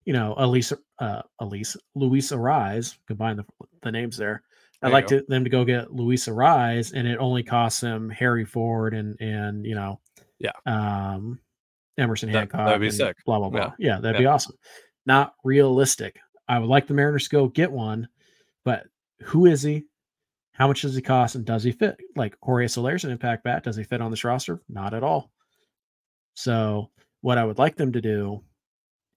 you 0.05 0.13
know, 0.13 0.35
Elise, 0.37 0.73
uh, 0.99 1.21
Elise, 1.39 1.75
Luis 1.95 2.31
Arraez, 2.31 2.97
combine 3.07 3.37
the, 3.37 3.45
the 3.81 3.91
names 3.91 4.17
there, 4.17 4.43
I'd 4.83 4.91
like 4.91 5.07
to, 5.07 5.23
them 5.27 5.43
to 5.43 5.49
go 5.49 5.63
get 5.63 5.93
Luis 5.93 6.27
Arraez, 6.27 6.93
and 6.93 7.07
it 7.07 7.17
only 7.17 7.43
costs 7.43 7.81
them 7.81 8.09
Harry 8.09 8.45
Ford 8.45 8.93
and 8.93 9.19
and 9.19 9.65
you 9.65 9.75
know, 9.75 9.99
yeah, 10.39 10.51
um, 10.65 11.39
Emerson 11.97 12.29
Hancock. 12.29 12.65
That'd 12.65 12.81
be 12.81 12.89
sick. 12.89 13.17
Blah 13.25 13.39
blah 13.39 13.49
blah. 13.49 13.59
Yeah, 13.59 13.73
yeah 13.77 13.99
that'd 13.99 14.15
yeah. 14.15 14.21
be 14.21 14.25
awesome. 14.25 14.55
Not 15.05 15.35
realistic. 15.43 16.19
I 16.47 16.57
would 16.57 16.69
like 16.69 16.87
the 16.87 16.95
Mariners 16.95 17.25
to 17.25 17.29
go 17.29 17.47
get 17.47 17.71
one, 17.71 18.07
but 18.65 18.85
who 19.21 19.45
is 19.45 19.61
he? 19.61 19.85
How 20.61 20.67
much 20.67 20.83
does 20.83 20.93
he 20.93 21.01
cost, 21.01 21.33
and 21.33 21.43
does 21.43 21.63
he 21.63 21.71
fit? 21.71 21.97
Like 22.15 22.37
Jorge 22.43 22.67
Soler's 22.67 23.03
an 23.03 23.09
impact 23.09 23.43
bat. 23.43 23.63
Does 23.63 23.75
he 23.75 23.83
fit 23.83 23.99
on 23.99 24.11
this 24.11 24.23
roster? 24.23 24.61
Not 24.69 24.93
at 24.93 25.01
all. 25.01 25.31
So 26.35 26.91
what 27.21 27.39
I 27.39 27.43
would 27.43 27.57
like 27.57 27.77
them 27.77 27.91
to 27.93 27.99
do 27.99 28.43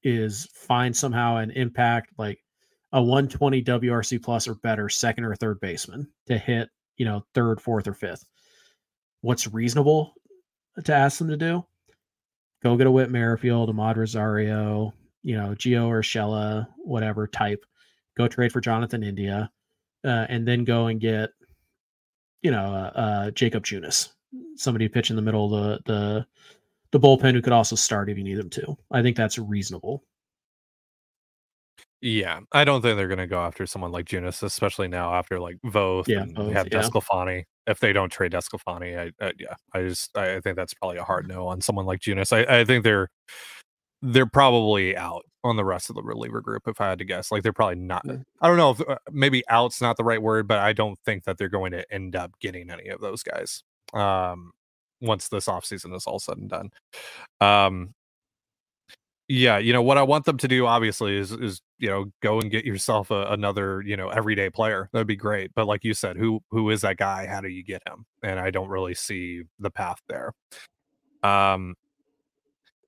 is 0.03 0.49
find 0.55 0.97
somehow 0.97 1.37
an 1.37 1.51
impact 1.51 2.15
like 2.17 2.43
a 2.93 3.03
120 3.03 3.63
WRC 3.63 4.23
plus 4.23 4.49
or 4.49 4.55
better 4.55 4.89
second 4.89 5.25
or 5.25 5.35
third 5.35 5.61
baseman 5.61 6.09
to 6.29 6.39
hit, 6.39 6.71
you 6.97 7.05
know, 7.05 7.27
third, 7.35 7.61
fourth, 7.61 7.87
or 7.87 7.93
fifth. 7.93 8.25
What's 9.21 9.47
reasonable 9.47 10.15
to 10.83 10.95
ask 10.95 11.19
them 11.19 11.29
to 11.29 11.37
do? 11.37 11.63
Go 12.63 12.75
get 12.79 12.87
a 12.87 12.91
Whit 12.91 13.11
Merrifield, 13.11 13.69
Amed 13.69 13.97
Rosario, 13.97 14.95
you 15.23 15.37
know, 15.37 15.49
Gio 15.49 15.91
Urshela, 15.91 16.69
whatever 16.79 17.27
type. 17.27 17.67
Go 18.17 18.29
trade 18.29 18.51
for 18.51 18.63
Jonathan 18.63 19.03
India, 19.03 19.51
uh, 20.05 20.27
and 20.29 20.47
then 20.47 20.65
go 20.65 20.87
and 20.87 21.01
get, 21.01 21.31
you 22.43 22.51
know, 22.51 22.75
uh, 22.75 22.99
uh, 22.99 23.31
Jakob 23.31 23.65
Junis, 23.65 24.11
somebody 24.57 24.89
pitch 24.89 25.11
in 25.11 25.17
the 25.17 25.23
middle 25.23 25.55
of 25.55 25.81
the 25.87 25.93
the 25.93 26.27
the 26.93 27.01
bullpen 27.01 27.33
who 27.33 27.43
could 27.43 27.53
also 27.53 27.75
start 27.75 28.09
if 28.09 28.17
you 28.17 28.25
need 28.25 28.39
them 28.39 28.51
to. 28.51 28.77
I 28.93 29.03
think 29.03 29.17
that's 29.17 29.39
reasonable. 29.39 30.05
Yeah, 32.01 32.41
I 32.53 32.65
don't 32.65 32.83
think 32.83 32.99
they're 32.99 33.09
going 33.09 33.19
to 33.19 33.27
go 33.27 33.43
after 33.43 33.65
someone 33.65 33.91
like 33.91 34.05
Junis, 34.05 34.43
especially 34.43 34.89
now 34.89 35.15
after 35.15 35.41
like 35.41 35.57
Voth 35.65 36.07
yeah, 36.07 36.21
and 36.21 36.37
have 36.53 36.69
yeah. 36.71 36.83
DeSclafani. 36.83 37.45
If 37.67 37.81
they 37.81 37.95
don't 37.95 38.11
trade 38.11 38.33
DeSclafani, 38.33 38.99
I, 38.99 39.25
I 39.25 39.33
yeah, 39.39 39.55
I 39.73 39.83
just 39.85 40.15
I, 40.15 40.35
I, 40.35 40.41
think 40.41 40.57
that's 40.57 40.75
probably 40.75 40.99
a 40.99 41.03
hard 41.03 41.27
no 41.27 41.49
on 41.49 41.63
someone 41.63 41.87
like 41.87 42.01
Junis. 42.01 42.31
I, 42.31 42.61
I 42.61 42.65
think 42.67 42.85
they're 42.85 43.09
they're 44.05 44.27
probably 44.27 44.97
out 44.97 45.25
on 45.43 45.57
the 45.57 45.65
rest 45.65 45.89
of 45.89 45.97
the 45.97 46.03
reliever 46.03 46.41
group 46.41 46.69
if 46.69 46.81
I 46.81 46.89
had 46.89 46.99
to 46.99 47.05
guess. 47.05 47.33
Like 47.33 47.43
they're 47.43 47.53
probably 47.53 47.77
not. 47.77 48.05
I 48.41 48.49
don't 48.49 48.57
know 48.57 48.71
if 48.71 48.81
uh, 48.81 48.97
maybe 49.11 49.43
out's 49.49 49.81
not 49.81 49.97
the 49.97 50.05
right 50.05 50.21
word, 50.21 50.47
but 50.47 50.59
I 50.59 50.73
don't 50.73 50.99
think 51.01 51.25
that 51.25 51.39
they're 51.39 51.49
going 51.49 51.73
to 51.73 51.91
end 51.93 52.15
up 52.15 52.39
getting 52.39 52.71
any 52.71 52.89
of 52.89 53.01
those 53.01 53.23
guys. 53.23 53.63
Um, 53.93 54.53
once 55.01 55.29
this 55.29 55.47
offseason 55.47 55.95
is 55.95 56.07
all 56.07 56.19
said 56.19 56.39
and 56.39 56.51
done. 56.51 56.71
Um, 57.41 57.95
yeah, 59.29 59.57
you 59.59 59.73
know 59.73 59.83
what 59.83 59.97
I 59.97 60.03
want 60.03 60.27
them 60.27 60.37
to 60.39 60.49
do 60.49 60.67
obviously 60.67 61.17
is 61.17 61.33
is 61.33 61.63
you 61.79 61.89
know 61.89 62.07
go 62.21 62.41
and 62.41 62.51
get 62.51 62.67
yourself 62.67 63.11
a, 63.11 63.27
another 63.31 63.83
you 63.83 63.97
know 63.97 64.09
everyday 64.09 64.51
player. 64.51 64.91
That'd 64.93 65.07
be 65.07 65.17
great. 65.17 65.51
But 65.55 65.67
like 65.67 65.83
you 65.83 65.95
said, 65.95 66.17
who 66.17 66.41
who 66.51 66.69
is 66.71 66.83
that 66.83 66.99
guy? 66.99 67.27
How 67.27 67.41
do 67.41 67.49
you 67.49 67.65
get 67.65 67.83
him? 67.87 68.05
And 68.23 68.39
I 68.39 68.51
don't 68.51 68.69
really 68.69 68.95
see 68.95 69.45
the 69.59 69.71
path 69.71 70.01
there. 70.09 70.33
Um, 71.23 71.75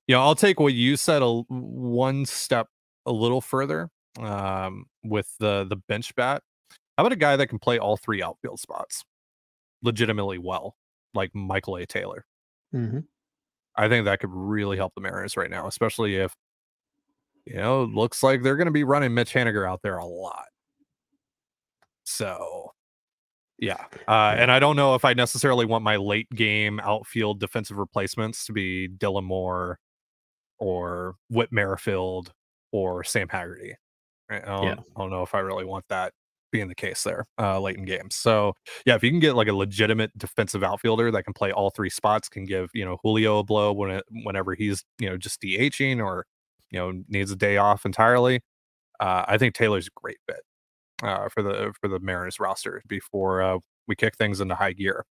you 0.07 0.15
know, 0.15 0.21
I'll 0.21 0.35
take 0.35 0.59
what 0.59 0.73
you 0.73 0.97
said 0.97 1.21
a 1.21 1.41
one 1.49 2.25
step 2.25 2.67
a 3.05 3.11
little 3.11 3.41
further 3.41 3.89
um, 4.19 4.85
with 5.03 5.33
the 5.39 5.65
the 5.69 5.75
bench 5.75 6.15
bat. 6.15 6.43
How 6.97 7.03
about 7.03 7.13
a 7.13 7.17
guy 7.17 7.35
that 7.35 7.47
can 7.47 7.59
play 7.59 7.77
all 7.77 7.97
three 7.97 8.23
outfield 8.23 8.59
spots 8.59 9.03
legitimately 9.83 10.39
well, 10.39 10.75
like 11.13 11.33
Michael 11.35 11.77
A. 11.77 11.85
Taylor? 11.85 12.25
Mm-hmm. 12.73 12.99
I 13.75 13.87
think 13.87 14.05
that 14.05 14.19
could 14.19 14.31
really 14.33 14.77
help 14.77 14.93
the 14.95 15.01
Mariners 15.01 15.37
right 15.37 15.51
now, 15.51 15.67
especially 15.67 16.15
if 16.15 16.33
you 17.47 17.55
know, 17.55 17.83
looks 17.83 18.23
like 18.23 18.43
they're 18.43 18.57
going 18.57 18.65
to 18.65 18.71
be 18.71 18.83
running 18.83 19.13
Mitch 19.13 19.33
Haniger 19.33 19.67
out 19.67 19.81
there 19.81 19.97
a 19.97 20.05
lot. 20.05 20.45
So, 22.03 22.73
yeah. 23.57 23.85
Uh, 24.07 24.35
and 24.37 24.51
I 24.51 24.59
don't 24.59 24.75
know 24.75 24.95
if 24.95 25.05
I 25.05 25.13
necessarily 25.13 25.65
want 25.65 25.83
my 25.83 25.95
late 25.95 26.29
game 26.31 26.79
outfield 26.81 27.39
defensive 27.39 27.77
replacements 27.77 28.45
to 28.45 28.53
be 28.53 28.89
Dylan 28.89 29.23
Moore 29.23 29.79
or 30.59 31.15
Whit 31.29 31.51
Merrifield 31.51 32.31
or 32.71 33.03
Sam 33.03 33.29
Haggerty. 33.29 33.75
Right? 34.29 34.43
I, 34.43 34.47
don't, 34.47 34.63
Yeah. 34.63 34.75
I 34.95 34.99
don't 34.99 35.09
know 35.09 35.23
if 35.23 35.33
I 35.33 35.39
really 35.39 35.65
want 35.65 35.85
that 35.89 36.13
being 36.51 36.67
the 36.67 36.75
case 36.75 37.03
there 37.03 37.25
uh, 37.39 37.59
late 37.59 37.77
in 37.77 37.85
games. 37.85 38.15
So 38.15 38.53
yeah, 38.85 38.95
if 38.95 39.03
you 39.03 39.09
can 39.09 39.19
get 39.19 39.35
like 39.35 39.47
a 39.47 39.53
legitimate 39.53 40.17
defensive 40.17 40.63
outfielder 40.63 41.11
that 41.11 41.23
can 41.23 41.33
play 41.33 41.51
all 41.51 41.69
three 41.69 41.89
spots, 41.89 42.29
can 42.29 42.45
give 42.45 42.69
you 42.73 42.85
know 42.85 42.97
Julio 43.03 43.39
a 43.39 43.43
blow 43.43 43.73
when 43.73 43.91
it, 43.91 44.03
whenever 44.23 44.53
he's 44.53 44.83
you 44.99 45.09
know 45.09 45.17
just 45.17 45.41
DHing 45.41 46.03
or 46.03 46.25
you 46.71 46.79
know 46.79 47.03
needs 47.07 47.31
a 47.31 47.35
day 47.35 47.57
off 47.57 47.85
entirely. 47.85 48.41
Uh, 48.99 49.25
I 49.27 49.37
think 49.37 49.53
Taylor's 49.53 49.87
a 49.87 49.99
great 49.99 50.17
fit 50.27 50.41
uh, 51.03 51.29
for 51.29 51.43
the 51.43 51.73
for 51.79 51.87
the 51.87 51.99
Mariners 51.99 52.39
roster 52.39 52.81
before 52.87 53.41
uh, 53.41 53.59
we 53.87 53.95
kick 53.95 54.15
things 54.15 54.41
into 54.41 54.55
high 54.55 54.73
gear. 54.73 55.05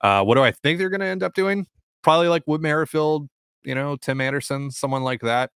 Uh, 0.00 0.22
what 0.22 0.34
do 0.36 0.42
I 0.42 0.52
think 0.52 0.78
they're 0.78 0.90
going 0.90 1.00
to 1.00 1.06
end 1.06 1.22
up 1.22 1.34
doing? 1.34 1.66
Probably 2.02 2.28
like 2.28 2.44
Whit 2.44 2.60
Merrifield, 2.60 3.28
you 3.64 3.74
know, 3.74 3.96
Tim 3.96 4.20
Anderson, 4.20 4.70
someone 4.70 5.02
like 5.02 5.20
that. 5.20 5.50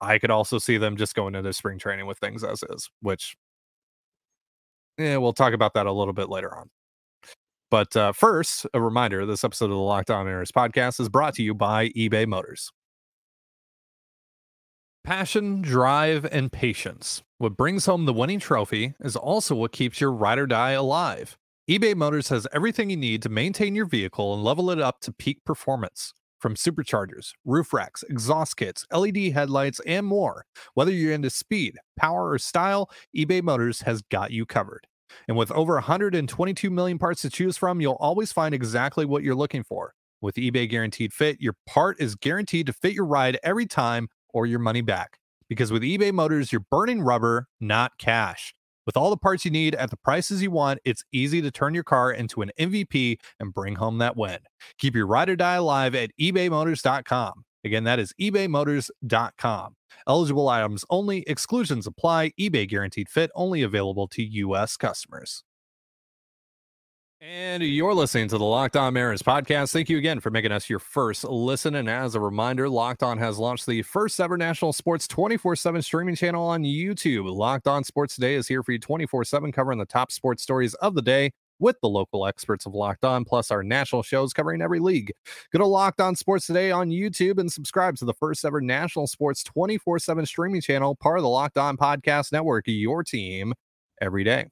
I 0.00 0.18
could 0.18 0.30
also 0.30 0.58
see 0.58 0.78
them 0.78 0.96
just 0.96 1.14
going 1.14 1.34
into 1.34 1.52
spring 1.52 1.78
training 1.78 2.06
with 2.06 2.18
things 2.18 2.42
as 2.42 2.62
is, 2.70 2.88
which 3.02 3.36
yeah, 4.98 5.16
we'll 5.18 5.32
talk 5.32 5.52
about 5.52 5.74
that 5.74 5.86
a 5.86 5.92
little 5.92 6.12
bit 6.12 6.28
later 6.28 6.54
on. 6.54 6.70
But 7.70 7.94
uh, 7.96 8.12
first, 8.12 8.66
a 8.74 8.80
reminder 8.80 9.24
this 9.24 9.44
episode 9.44 9.66
of 9.66 9.70
the 9.70 9.76
Locked 9.76 10.10
On 10.10 10.24
Mariners 10.24 10.50
podcast 10.50 11.00
is 11.00 11.08
brought 11.08 11.34
to 11.34 11.42
you 11.42 11.54
by 11.54 11.90
eBay 11.90 12.26
Motors. 12.26 12.72
Passion, 15.04 15.62
drive, 15.62 16.26
and 16.26 16.52
patience. 16.52 17.22
What 17.38 17.56
brings 17.56 17.86
home 17.86 18.04
the 18.04 18.12
winning 18.12 18.40
trophy 18.40 18.94
is 19.00 19.16
also 19.16 19.54
what 19.54 19.72
keeps 19.72 20.00
your 20.00 20.12
ride 20.12 20.38
or 20.38 20.46
die 20.46 20.72
alive. 20.72 21.38
eBay 21.70 21.94
Motors 21.94 22.28
has 22.28 22.46
everything 22.52 22.90
you 22.90 22.96
need 22.96 23.22
to 23.22 23.28
maintain 23.28 23.74
your 23.74 23.86
vehicle 23.86 24.34
and 24.34 24.44
level 24.44 24.70
it 24.70 24.80
up 24.80 25.00
to 25.00 25.12
peak 25.12 25.42
performance. 25.46 26.12
From 26.40 26.54
superchargers, 26.54 27.32
roof 27.44 27.74
racks, 27.74 28.02
exhaust 28.08 28.56
kits, 28.56 28.86
LED 28.90 29.32
headlights, 29.34 29.78
and 29.86 30.06
more. 30.06 30.46
Whether 30.72 30.90
you're 30.90 31.12
into 31.12 31.28
speed, 31.28 31.76
power, 31.98 32.30
or 32.30 32.38
style, 32.38 32.90
eBay 33.14 33.42
Motors 33.42 33.82
has 33.82 34.00
got 34.00 34.30
you 34.30 34.46
covered. 34.46 34.86
And 35.28 35.36
with 35.36 35.52
over 35.52 35.74
122 35.74 36.70
million 36.70 36.98
parts 36.98 37.20
to 37.22 37.30
choose 37.30 37.58
from, 37.58 37.82
you'll 37.82 37.98
always 38.00 38.32
find 38.32 38.54
exactly 38.54 39.04
what 39.04 39.22
you're 39.22 39.34
looking 39.34 39.62
for. 39.62 39.92
With 40.22 40.36
eBay 40.36 40.68
Guaranteed 40.68 41.12
Fit, 41.12 41.42
your 41.42 41.56
part 41.66 42.00
is 42.00 42.14
guaranteed 42.14 42.66
to 42.68 42.72
fit 42.72 42.94
your 42.94 43.06
ride 43.06 43.38
every 43.42 43.66
time 43.66 44.08
or 44.32 44.46
your 44.46 44.60
money 44.60 44.80
back. 44.80 45.18
Because 45.46 45.70
with 45.70 45.82
eBay 45.82 46.12
Motors, 46.12 46.52
you're 46.52 46.64
burning 46.70 47.02
rubber, 47.02 47.48
not 47.60 47.92
cash. 47.98 48.54
With 48.90 48.96
all 48.96 49.10
the 49.10 49.16
parts 49.16 49.44
you 49.44 49.52
need 49.52 49.76
at 49.76 49.90
the 49.90 49.96
prices 49.96 50.42
you 50.42 50.50
want, 50.50 50.80
it's 50.84 51.04
easy 51.12 51.40
to 51.42 51.52
turn 51.52 51.74
your 51.74 51.84
car 51.84 52.10
into 52.10 52.42
an 52.42 52.50
MVP 52.58 53.20
and 53.38 53.54
bring 53.54 53.76
home 53.76 53.98
that 53.98 54.16
win. 54.16 54.38
Keep 54.78 54.96
your 54.96 55.06
ride 55.06 55.28
or 55.28 55.36
die 55.36 55.54
alive 55.54 55.94
at 55.94 56.10
ebaymotors.com. 56.20 57.44
Again, 57.64 57.84
that 57.84 58.00
is 58.00 58.12
ebaymotors.com. 58.20 59.76
Eligible 60.08 60.48
items 60.48 60.84
only, 60.90 61.22
exclusions 61.28 61.86
apply, 61.86 62.32
eBay 62.36 62.68
guaranteed 62.68 63.08
fit 63.08 63.30
only 63.36 63.62
available 63.62 64.08
to 64.08 64.24
U.S. 64.24 64.76
customers. 64.76 65.44
And 67.22 67.62
you're 67.62 67.92
listening 67.92 68.28
to 68.28 68.38
the 68.38 68.44
Locked 68.46 68.76
On 68.76 68.94
Mariners 68.94 69.20
podcast. 69.20 69.74
Thank 69.74 69.90
you 69.90 69.98
again 69.98 70.20
for 70.20 70.30
making 70.30 70.52
us 70.52 70.70
your 70.70 70.78
first 70.78 71.22
listen. 71.24 71.74
And 71.74 71.86
as 71.86 72.14
a 72.14 72.20
reminder, 72.20 72.66
Locked 72.66 73.02
On 73.02 73.18
has 73.18 73.38
launched 73.38 73.66
the 73.66 73.82
first 73.82 74.18
ever 74.18 74.38
national 74.38 74.72
sports 74.72 75.06
24 75.06 75.54
7 75.56 75.82
streaming 75.82 76.14
channel 76.14 76.46
on 76.46 76.62
YouTube. 76.62 77.30
Locked 77.30 77.68
On 77.68 77.84
Sports 77.84 78.14
Today 78.14 78.36
is 78.36 78.48
here 78.48 78.62
for 78.62 78.72
you 78.72 78.78
24 78.78 79.24
7, 79.24 79.52
covering 79.52 79.78
the 79.78 79.84
top 79.84 80.10
sports 80.10 80.42
stories 80.42 80.72
of 80.74 80.94
the 80.94 81.02
day 81.02 81.32
with 81.58 81.78
the 81.82 81.90
local 81.90 82.26
experts 82.26 82.64
of 82.64 82.72
Locked 82.72 83.04
On, 83.04 83.26
plus 83.26 83.50
our 83.50 83.62
national 83.62 84.02
shows 84.02 84.32
covering 84.32 84.62
every 84.62 84.80
league. 84.80 85.12
Go 85.52 85.58
to 85.58 85.66
Locked 85.66 86.00
On 86.00 86.16
Sports 86.16 86.46
Today 86.46 86.70
on 86.70 86.88
YouTube 86.88 87.38
and 87.38 87.52
subscribe 87.52 87.96
to 87.96 88.06
the 88.06 88.14
first 88.14 88.46
ever 88.46 88.62
national 88.62 89.06
sports 89.06 89.44
24 89.44 89.98
7 89.98 90.24
streaming 90.24 90.62
channel, 90.62 90.96
part 90.96 91.18
of 91.18 91.22
the 91.22 91.28
Locked 91.28 91.58
On 91.58 91.76
Podcast 91.76 92.32
Network, 92.32 92.64
your 92.66 93.04
team 93.04 93.52
every 94.00 94.24
day. 94.24 94.46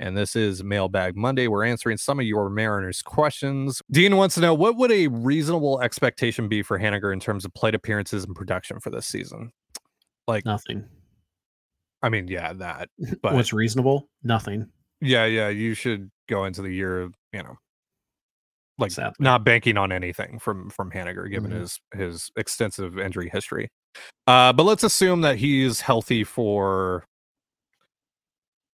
And 0.00 0.16
this 0.16 0.36
is 0.36 0.62
Mailbag 0.62 1.16
Monday. 1.16 1.48
We're 1.48 1.64
answering 1.64 1.96
some 1.96 2.20
of 2.20 2.26
your 2.26 2.48
Mariners 2.50 3.02
questions. 3.02 3.82
Dean 3.90 4.16
wants 4.16 4.36
to 4.36 4.40
know 4.40 4.54
what 4.54 4.76
would 4.76 4.92
a 4.92 5.08
reasonable 5.08 5.80
expectation 5.80 6.48
be 6.48 6.62
for 6.62 6.78
Haniger 6.78 7.12
in 7.12 7.18
terms 7.18 7.44
of 7.44 7.52
plate 7.54 7.74
appearances 7.74 8.24
and 8.24 8.34
production 8.36 8.78
for 8.78 8.90
this 8.90 9.06
season? 9.06 9.50
Like, 10.28 10.44
Nothing. 10.44 10.84
I 12.00 12.10
mean, 12.10 12.28
yeah, 12.28 12.52
that. 12.54 12.88
But 13.22 13.34
What's 13.34 13.52
reasonable? 13.52 14.08
Nothing. 14.22 14.68
yeah, 15.00 15.24
yeah, 15.24 15.48
you 15.48 15.74
should 15.74 16.10
go 16.28 16.44
into 16.44 16.62
the 16.62 16.70
year, 16.70 17.10
you 17.32 17.42
know, 17.42 17.56
like 18.78 18.92
not 19.18 19.42
banking 19.42 19.76
on 19.76 19.90
anything 19.90 20.38
from 20.38 20.70
from 20.70 20.92
Haniger, 20.92 21.28
given 21.28 21.50
Mhm. 21.50 21.58
his 21.60 21.80
his 21.94 22.30
extensive 22.36 22.96
injury 23.00 23.28
history. 23.32 23.68
Uh, 24.28 24.52
but 24.52 24.62
let's 24.62 24.84
assume 24.84 25.22
that 25.22 25.38
he's 25.38 25.80
healthy 25.80 26.22
for 26.22 27.04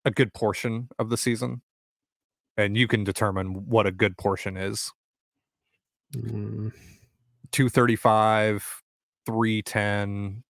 a 0.06 0.12
good 0.12 0.34
portion 0.34 0.90
of 1.00 1.10
the 1.10 1.18
season, 1.18 1.62
and 2.58 2.78
you 2.78 2.88
can 2.88 3.04
determine 3.04 3.68
what 3.68 3.86
a 3.88 3.92
good 3.92 4.18
portion 4.18 4.58
is. 4.58 4.92
Mm, 6.16 6.72
235, 7.52 8.84
310, 9.26 10.44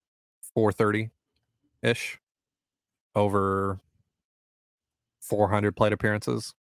430 0.53 1.10
ish 1.84 2.20
over 3.15 3.79
400 5.22 5.75
plate 5.75 5.93
appearances. 5.93 6.53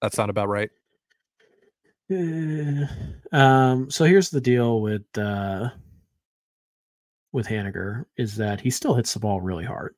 That 0.00 0.12
sound 0.12 0.30
about 0.30 0.48
right? 0.48 0.70
eh, 2.10 2.86
um, 3.32 3.90
so 3.90 4.04
here's 4.04 4.30
the 4.30 4.40
deal 4.40 4.80
with 4.80 5.02
uh 5.16 5.70
with 7.32 7.46
Haniger 7.46 8.04
is 8.18 8.36
that 8.36 8.60
he 8.60 8.68
still 8.70 8.94
hits 8.94 9.14
the 9.14 9.20
ball 9.20 9.40
really 9.40 9.64
hard. 9.64 9.94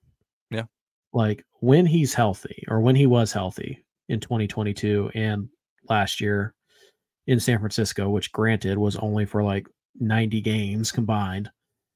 Like 1.15 1.45
when 1.61 1.87
he's 1.87 2.13
healthy 2.13 2.65
or 2.69 2.81
when 2.81 2.97
he 2.97 3.07
was 3.07 3.33
healthy 3.33 3.85
in 4.09 4.21
2022 4.21 5.11
and 5.15 5.49
last 5.89 6.21
year 6.21 6.55
in 7.27 7.41
San 7.41 7.59
Francisco, 7.59 8.11
which 8.11 8.33
granted 8.33 8.77
was 8.77 8.97
only 8.97 9.25
for 9.25 9.43
like 9.43 9.67
90 9.99 10.41
games 10.43 10.93
combined. 10.93 11.51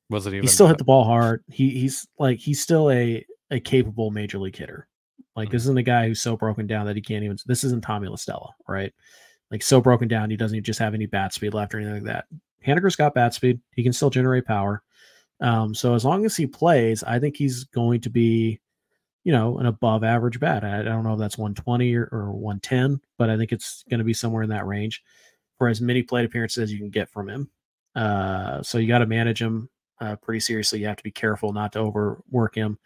Was 0.09 0.27
it 0.27 0.31
even? 0.31 0.43
He 0.43 0.49
still 0.49 0.69
hit 0.69 0.79
the 0.79 0.85
ball 0.85 1.05
hard. 1.05 1.45
He 1.49 1.71
he's 1.71 2.07
like 2.19 2.39
he's 2.39 2.63
still 2.63 2.91
a 2.91 3.27
a 3.51 3.61
capable 3.61 4.11
major 4.11 4.39
league 4.39 4.57
hitter. 4.57 4.89
Like 5.37 5.51
this 5.51 5.63
isn't 5.63 5.79
a 5.79 5.83
guy 5.83 6.09
who's 6.09 6.21
so 6.21 6.37
broken 6.37 6.67
down 6.67 6.87
that 6.87 6.97
he 6.97 7.03
can't 7.03 7.25
even. 7.25 7.37
This 7.45 7.63
isn't 7.65 7.85
Tommy 7.85 8.09
La 8.09 8.17
Stella, 8.17 8.55
right? 8.67 8.93
Like 9.51 9.63
so 9.63 9.81
broken 9.81 10.09
down 10.09 10.31
he 10.31 10.37
doesn't 10.37 10.57
even 10.57 10.65
just 10.65 10.81
have 10.81 10.95
any 10.95 11.07
bat 11.07 11.35
speed 11.35 11.55
left 11.55 11.75
or 11.75 11.79
anything 11.79 11.97
like 11.97 12.05
that. 12.05 12.25
Haniger's 12.67 12.97
got 12.97 13.15
bat 13.15 13.35
speed. 13.35 13.61
He 13.75 13.83
can 13.83 13.93
still 13.93 14.11
generate 14.11 14.47
power. 14.47 14.83
Um, 15.41 15.75
so 15.75 15.95
as 15.95 16.05
long 16.05 16.25
as 16.25 16.37
he 16.37 16.47
plays, 16.47 17.05
I 17.05 17.19
think 17.19 17.37
he's 17.37 17.65
going 17.65 18.01
to 18.03 18.11
be, 18.11 18.61
you 19.25 19.33
know, 19.33 19.59
an 19.59 19.67
above 19.67 20.05
average 20.05 20.41
bat. 20.41 20.65
I, 20.65 20.81
I 20.81 20.83
don't 20.83 21.05
know 21.05 21.15
if 21.15 21.19
that's 21.19 21.39
120 21.39 21.95
or, 21.95 22.09
or 22.13 22.33
110, 22.33 23.01
but 23.17 23.31
I 23.31 23.37
think 23.37 23.53
it's 23.53 23.85
going 23.91 23.99
to 23.99 24.05
be 24.05 24.15
somewhere 24.15 24.43
in 24.43 24.51
that 24.51 24.67
range 24.67 25.03
for 25.59 25.69
as 25.69 25.81
many 25.81 26.03
plate 26.03 26.25
appearances 26.25 26.63
as 26.63 26.73
you 26.73 26.79
can 26.79 26.91
get 26.91 27.11
from 27.11 27.29
him. 27.29 27.51
Uh, 27.95 28.63
so 28.63 28.79
you 28.79 28.87
got 28.87 28.99
to 28.99 29.07
manage 29.07 29.43
him 29.43 29.69
uh, 30.01 30.17
pretty 30.17 30.41
seriously. 30.41 30.81
You 30.81 30.87
have 30.87 30.97
to 30.97 31.03
be 31.03 31.11
careful 31.11 31.53
not 31.53 31.73
to 31.73 31.81
overwork 31.81 32.55
him, 32.55 32.79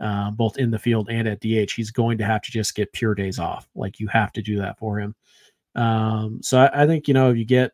uh, 0.00 0.32
both 0.32 0.58
in 0.58 0.70
the 0.70 0.78
field 0.78 1.08
and 1.08 1.28
at 1.28 1.40
DH. 1.40 1.72
He's 1.72 1.90
going 1.90 2.18
to 2.18 2.24
have 2.24 2.42
to 2.42 2.50
just 2.50 2.74
get 2.74 2.92
pure 2.92 3.14
days 3.14 3.38
off. 3.38 3.68
Like 3.74 4.00
you 4.00 4.08
have 4.08 4.32
to 4.32 4.42
do 4.42 4.58
that 4.58 4.78
for 4.78 4.98
him. 4.98 5.14
Um, 5.76 6.40
so 6.42 6.58
I, 6.58 6.82
I 6.82 6.86
think 6.86 7.06
you 7.06 7.14
know 7.14 7.30
if 7.30 7.36
you 7.36 7.44
get 7.44 7.72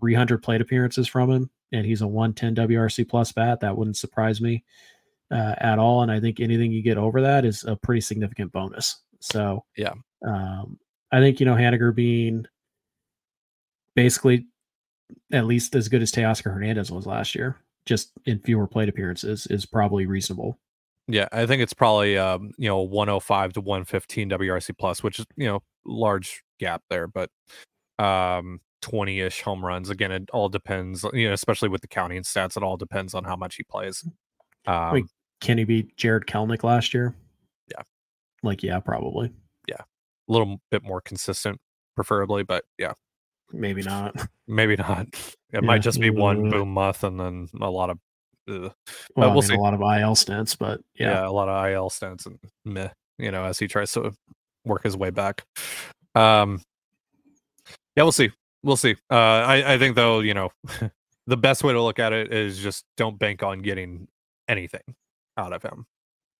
300 0.00 0.42
plate 0.42 0.60
appearances 0.60 1.06
from 1.06 1.30
him, 1.30 1.50
and 1.72 1.86
he's 1.86 2.02
a 2.02 2.06
110 2.06 2.68
WRC 2.68 3.08
plus 3.08 3.32
bat. 3.32 3.60
That 3.60 3.76
wouldn't 3.76 3.96
surprise 3.96 4.40
me 4.40 4.64
uh, 5.30 5.54
at 5.58 5.78
all. 5.78 6.02
And 6.02 6.10
I 6.10 6.20
think 6.20 6.40
anything 6.40 6.72
you 6.72 6.82
get 6.82 6.98
over 6.98 7.20
that 7.20 7.44
is 7.44 7.64
a 7.64 7.76
pretty 7.76 8.00
significant 8.00 8.52
bonus. 8.52 9.02
So 9.20 9.64
Yeah. 9.76 9.92
um, 10.26 10.78
I 11.12 11.20
think 11.20 11.40
you 11.40 11.46
know 11.46 11.54
Haniger 11.54 11.94
being 11.94 12.46
basically 13.96 14.46
at 15.32 15.46
least 15.46 15.74
as 15.74 15.88
good 15.88 16.02
as 16.02 16.12
Teoscar 16.12 16.52
Hernandez 16.54 16.90
was 16.90 17.06
last 17.06 17.34
year, 17.34 17.56
just 17.86 18.12
in 18.26 18.38
fewer 18.40 18.66
plate 18.66 18.88
appearances, 18.88 19.46
is 19.48 19.66
probably 19.66 20.06
reasonable. 20.06 20.58
Yeah, 21.08 21.26
I 21.32 21.46
think 21.46 21.62
it's 21.62 21.74
probably 21.74 22.16
um, 22.16 22.52
you 22.56 22.68
know 22.68 22.80
105 22.82 23.54
to 23.54 23.60
115 23.60 24.30
WRC 24.30 24.78
plus, 24.78 25.02
which 25.02 25.18
is 25.18 25.26
you 25.36 25.46
know 25.46 25.62
large 25.84 26.42
gap 26.60 26.82
there, 26.90 27.08
but 27.08 27.30
um 27.98 28.60
20ish 28.82 29.42
home 29.42 29.64
runs. 29.64 29.90
Again, 29.90 30.12
it 30.12 30.30
all 30.32 30.48
depends, 30.48 31.04
you 31.12 31.26
know, 31.28 31.34
especially 31.34 31.68
with 31.68 31.80
the 31.82 31.88
counting 31.88 32.22
stats, 32.22 32.56
it 32.56 32.62
all 32.62 32.76
depends 32.76 33.12
on 33.14 33.24
how 33.24 33.36
much 33.36 33.56
he 33.56 33.62
plays. 33.64 34.06
Um, 34.66 34.92
Wait. 34.92 35.04
Can 35.40 35.58
he 35.58 35.64
beat 35.64 35.96
Jarred 35.96 36.26
Kelenic 36.26 36.62
last 36.62 36.92
year? 36.94 37.14
Yeah. 37.70 37.82
Like, 38.42 38.62
yeah, 38.62 38.80
probably. 38.80 39.32
Yeah. 39.66 39.80
A 39.80 40.32
little 40.32 40.60
bit 40.70 40.82
more 40.82 41.00
consistent, 41.00 41.58
preferably, 41.96 42.42
but 42.42 42.64
yeah, 42.78 42.92
Maybe 43.52 43.82
not. 43.82 44.14
maybe 44.48 44.76
not. 44.76 45.06
It 45.52 45.64
Yeah, 45.64 45.66
might 45.66 45.82
just 45.82 45.98
be 45.98 46.10
one 46.10 46.48
boom 46.48 46.72
month 46.72 47.02
and 47.02 47.18
then 47.18 47.48
a 47.60 47.68
lot 47.68 47.90
of 47.90 47.98
ugh. 48.48 48.72
Well, 49.16 49.32
we'll 49.32 49.40
mean, 49.40 49.42
see. 49.42 49.54
a 49.54 49.58
lot 49.58 49.74
of 49.74 49.80
IL 49.80 50.14
stints, 50.14 50.54
but 50.54 50.80
yeah. 50.94 51.22
yeah. 51.22 51.28
a 51.28 51.32
lot 51.32 51.48
of 51.48 51.68
IL 51.68 51.90
stints 51.90 52.24
and 52.24 52.38
meh, 52.64 52.90
you 53.18 53.32
know, 53.32 53.42
as 53.42 53.58
he 53.58 53.66
tries 53.66 53.90
to 53.94 54.12
work 54.64 54.84
his 54.84 54.96
way 54.96 55.10
back. 55.10 55.44
Um, 56.14 56.62
yeah, 57.96 58.04
we'll 58.04 58.12
see. 58.12 58.30
We'll 58.62 58.76
see. 58.76 58.94
Uh, 59.10 59.16
I, 59.16 59.74
I 59.74 59.78
think 59.78 59.96
though, 59.96 60.20
you 60.20 60.34
know, 60.34 60.50
the 61.26 61.36
best 61.36 61.64
way 61.64 61.72
to 61.72 61.82
look 61.82 61.98
at 61.98 62.12
it 62.12 62.32
is 62.32 62.60
just 62.60 62.84
don't 62.96 63.18
bank 63.18 63.42
on 63.42 63.58
getting 63.58 64.06
anything 64.46 64.82
out 65.36 65.52
of 65.52 65.62
him, 65.62 65.86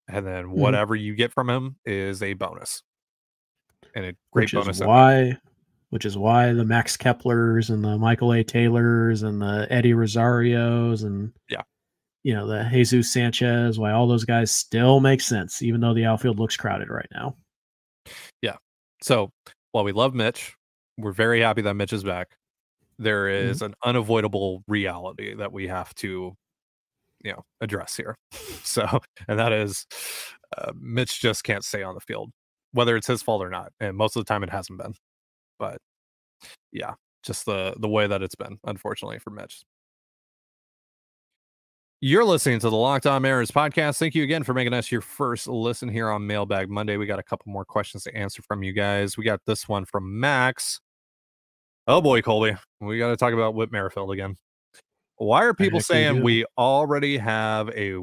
and 0.09 0.27
then 0.27 0.45
Mm-hmm. 0.47 0.61
whatever 0.61 0.95
you 0.97 1.15
get 1.15 1.33
from 1.33 1.49
him 1.51 1.77
is 1.85 2.23
a 2.23 2.35
bonus, 2.35 2.83
and 3.95 4.05
a 4.07 4.13
great 4.33 4.45
which 4.45 4.53
bonus. 4.55 4.77
is 4.81 4.85
why 4.87 5.37
which 5.91 6.05
is 6.05 6.17
why 6.17 6.53
the 6.53 6.65
Max 6.65 6.97
Keplers 6.97 7.69
and 7.71 7.83
the 7.85 7.99
Michael 7.99 8.33
A. 8.33 8.45
Taylors 8.45 9.25
and 9.25 9.43
the 9.43 9.67
Eddie 9.71 9.93
Rosarios 9.93 11.05
and 11.05 11.33
Yeah. 11.49 11.63
you 12.23 12.33
know 12.33 12.47
the 12.47 12.69
Jesus 12.71 13.13
Sanchez, 13.13 13.77
why 13.79 13.91
all 13.91 14.07
those 14.07 14.25
guys 14.25 14.53
still 14.53 15.01
make 15.01 15.21
sense, 15.21 15.63
even 15.63 15.81
though 15.81 15.93
the 15.95 16.05
outfield 16.05 16.39
looks 16.39 16.57
crowded 16.57 16.89
right 16.91 17.09
now. 17.13 17.37
Yeah. 18.41 18.57
So 19.03 19.33
while 19.73 19.83
we 19.85 19.91
love 19.93 20.15
Mitch, 20.15 20.55
we're 20.97 21.11
very 21.13 21.41
happy 21.41 21.63
that 21.63 21.75
Mitch 21.75 21.93
is 21.93 22.05
back. 22.05 22.37
There 22.99 23.29
is 23.29 23.57
Mm-hmm. 23.57 23.65
an 23.67 23.75
unavoidable 23.85 24.63
reality 24.69 25.35
that 25.35 25.53
we 25.53 25.67
have 25.67 25.93
to, 25.97 26.37
you 27.23 27.33
know, 27.33 27.45
address 27.61 27.97
here. 27.97 28.17
So, 28.63 28.87
and 29.27 29.39
that 29.39 29.53
is, 29.53 29.87
uh, 30.57 30.73
Mitch 30.79 31.21
just 31.21 31.43
can't 31.43 31.65
stay 31.65 31.83
on 31.83 31.95
the 31.95 32.01
field, 32.01 32.31
whether 32.73 32.95
it's 32.95 33.07
his 33.07 33.23
fault 33.23 33.43
or 33.43 33.49
not. 33.49 33.73
And 33.81 33.97
most 33.97 34.17
of 34.17 34.25
the 34.25 34.29
time, 34.29 34.45
it 34.45 34.51
hasn't 34.51 34.79
been. 34.79 34.95
But 35.59 35.79
yeah, 36.73 36.95
just 37.25 37.47
the 37.47 37.75
the 37.79 37.89
way 37.89 38.07
that 38.07 38.23
it's 38.23 38.35
been, 38.35 38.59
unfortunately, 38.65 39.19
for 39.19 39.31
Mitch. 39.31 39.65
You're 42.03 42.25
listening 42.25 42.61
to 42.61 42.71
the 42.71 42.77
Locked 42.77 43.07
On 43.07 43.21
Mariners 43.21 43.51
podcast. 43.51 43.99
Thank 43.99 44.15
you 44.15 44.23
again 44.23 44.43
for 44.43 44.55
making 44.55 44.73
us 44.73 44.91
your 44.91 45.03
first 45.03 45.47
listen 45.49 45.89
here 45.89 46.11
on 46.11 46.27
Mailbag 46.27 46.71
Monday. 46.71 46.97
We 46.97 47.07
got 47.07 47.19
a 47.19 47.23
couple 47.23 47.51
more 47.53 47.65
questions 47.65 48.05
to 48.05 48.17
answer 48.17 48.41
from 48.43 48.63
you 48.63 48.73
guys. 48.73 49.19
We 49.19 49.25
got 49.25 49.41
this 49.47 49.69
one 49.69 49.85
from 49.85 50.19
Max. 50.19 50.81
Oh 51.87 52.01
boy, 52.01 52.23
Colby, 52.23 52.57
we 52.81 52.99
got 52.99 53.09
to 53.09 53.17
talk 53.17 53.35
about 53.35 53.55
Whit 53.55 53.73
Merrifield 53.73 54.13
again. 54.13 54.37
Why 55.21 55.45
are 55.45 55.53
people 55.53 55.81
saying 55.81 56.23
we 56.23 56.47
already 56.57 57.19
have 57.19 57.69
a 57.71 57.97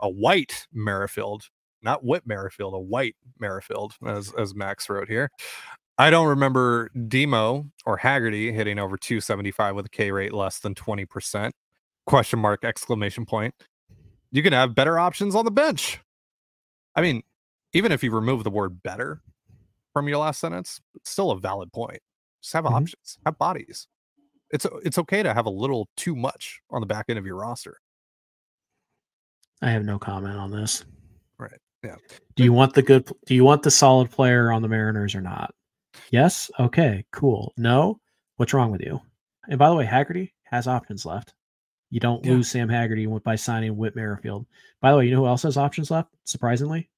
a 0.00 0.10
white 0.10 0.66
Merrifield, 0.74 1.44
not 1.82 2.04
Whit 2.04 2.26
Merrifield, 2.26 2.74
a 2.74 2.78
white 2.78 3.16
Merrifield, 3.40 3.94
as 4.06 4.30
as 4.38 4.54
Max 4.54 4.90
wrote 4.90 5.08
here? 5.08 5.30
I 5.96 6.10
don't 6.10 6.26
remember 6.28 6.90
Demo 7.08 7.64
or 7.86 7.96
Haggerty 7.96 8.52
hitting 8.52 8.78
over 8.78 8.98
275 8.98 9.74
with 9.74 9.86
a 9.86 9.88
K 9.88 10.10
rate 10.10 10.34
less 10.34 10.58
than 10.58 10.74
20%. 10.74 11.52
Question 12.06 12.40
mark 12.40 12.62
exclamation 12.64 13.24
point. 13.24 13.54
You 14.30 14.42
can 14.42 14.52
have 14.52 14.74
better 14.74 14.98
options 14.98 15.34
on 15.34 15.46
the 15.46 15.50
bench. 15.50 16.00
I 16.94 17.00
mean, 17.00 17.22
even 17.72 17.90
if 17.90 18.02
you 18.02 18.10
remove 18.12 18.44
the 18.44 18.50
word 18.50 18.82
better 18.82 19.22
from 19.94 20.08
your 20.08 20.18
last 20.18 20.40
sentence, 20.40 20.80
it's 20.94 21.10
still 21.10 21.30
a 21.30 21.38
valid 21.40 21.72
point. 21.72 22.00
Just 22.42 22.52
have 22.52 22.64
Mhm. 22.64 22.72
options, 22.72 23.18
have 23.24 23.38
bodies. 23.38 23.88
It's 24.54 24.66
it's 24.84 24.98
okay 24.98 25.24
to 25.24 25.34
have 25.34 25.46
a 25.46 25.50
little 25.50 25.88
too 25.96 26.14
much 26.14 26.60
on 26.70 26.80
the 26.80 26.86
back 26.86 27.06
end 27.08 27.18
of 27.18 27.26
your 27.26 27.34
roster. 27.34 27.80
I 29.60 29.70
have 29.70 29.84
no 29.84 29.98
comment 29.98 30.36
on 30.38 30.52
this. 30.52 30.84
Right, 31.38 31.58
yeah. 31.82 31.96
Do 32.36 32.44
you 32.44 32.52
want 32.52 32.72
the 32.72 32.82
good 32.82 33.10
do 33.26 33.34
you 33.34 33.42
want 33.44 33.64
the 33.64 33.70
solid 33.72 34.12
player 34.12 34.52
on 34.52 34.62
the 34.62 34.68
Mariners 34.68 35.16
or 35.16 35.20
not? 35.20 35.52
Yes? 36.10 36.52
Okay, 36.60 37.04
cool. 37.10 37.52
No? 37.56 37.98
What's 38.36 38.54
wrong 38.54 38.70
with 38.70 38.80
you? 38.80 39.00
And 39.48 39.58
by 39.58 39.68
the 39.68 39.74
way, 39.74 39.84
Haggerty 39.84 40.32
has 40.44 40.68
options 40.68 41.04
left. 41.04 41.34
You 41.90 41.98
don't 41.98 42.24
Yeah. 42.24 42.32
lose 42.34 42.48
Sam 42.48 42.68
Haggerty 42.68 43.06
by 43.06 43.34
signing 43.34 43.76
Whit 43.76 43.96
Merrifield. 43.96 44.46
By 44.80 44.92
the 44.92 44.98
way, 44.98 45.06
you 45.06 45.10
know 45.16 45.22
who 45.22 45.26
else 45.26 45.42
has 45.42 45.56
options 45.56 45.90
left? 45.90 46.14
Surprisingly, 46.22 46.90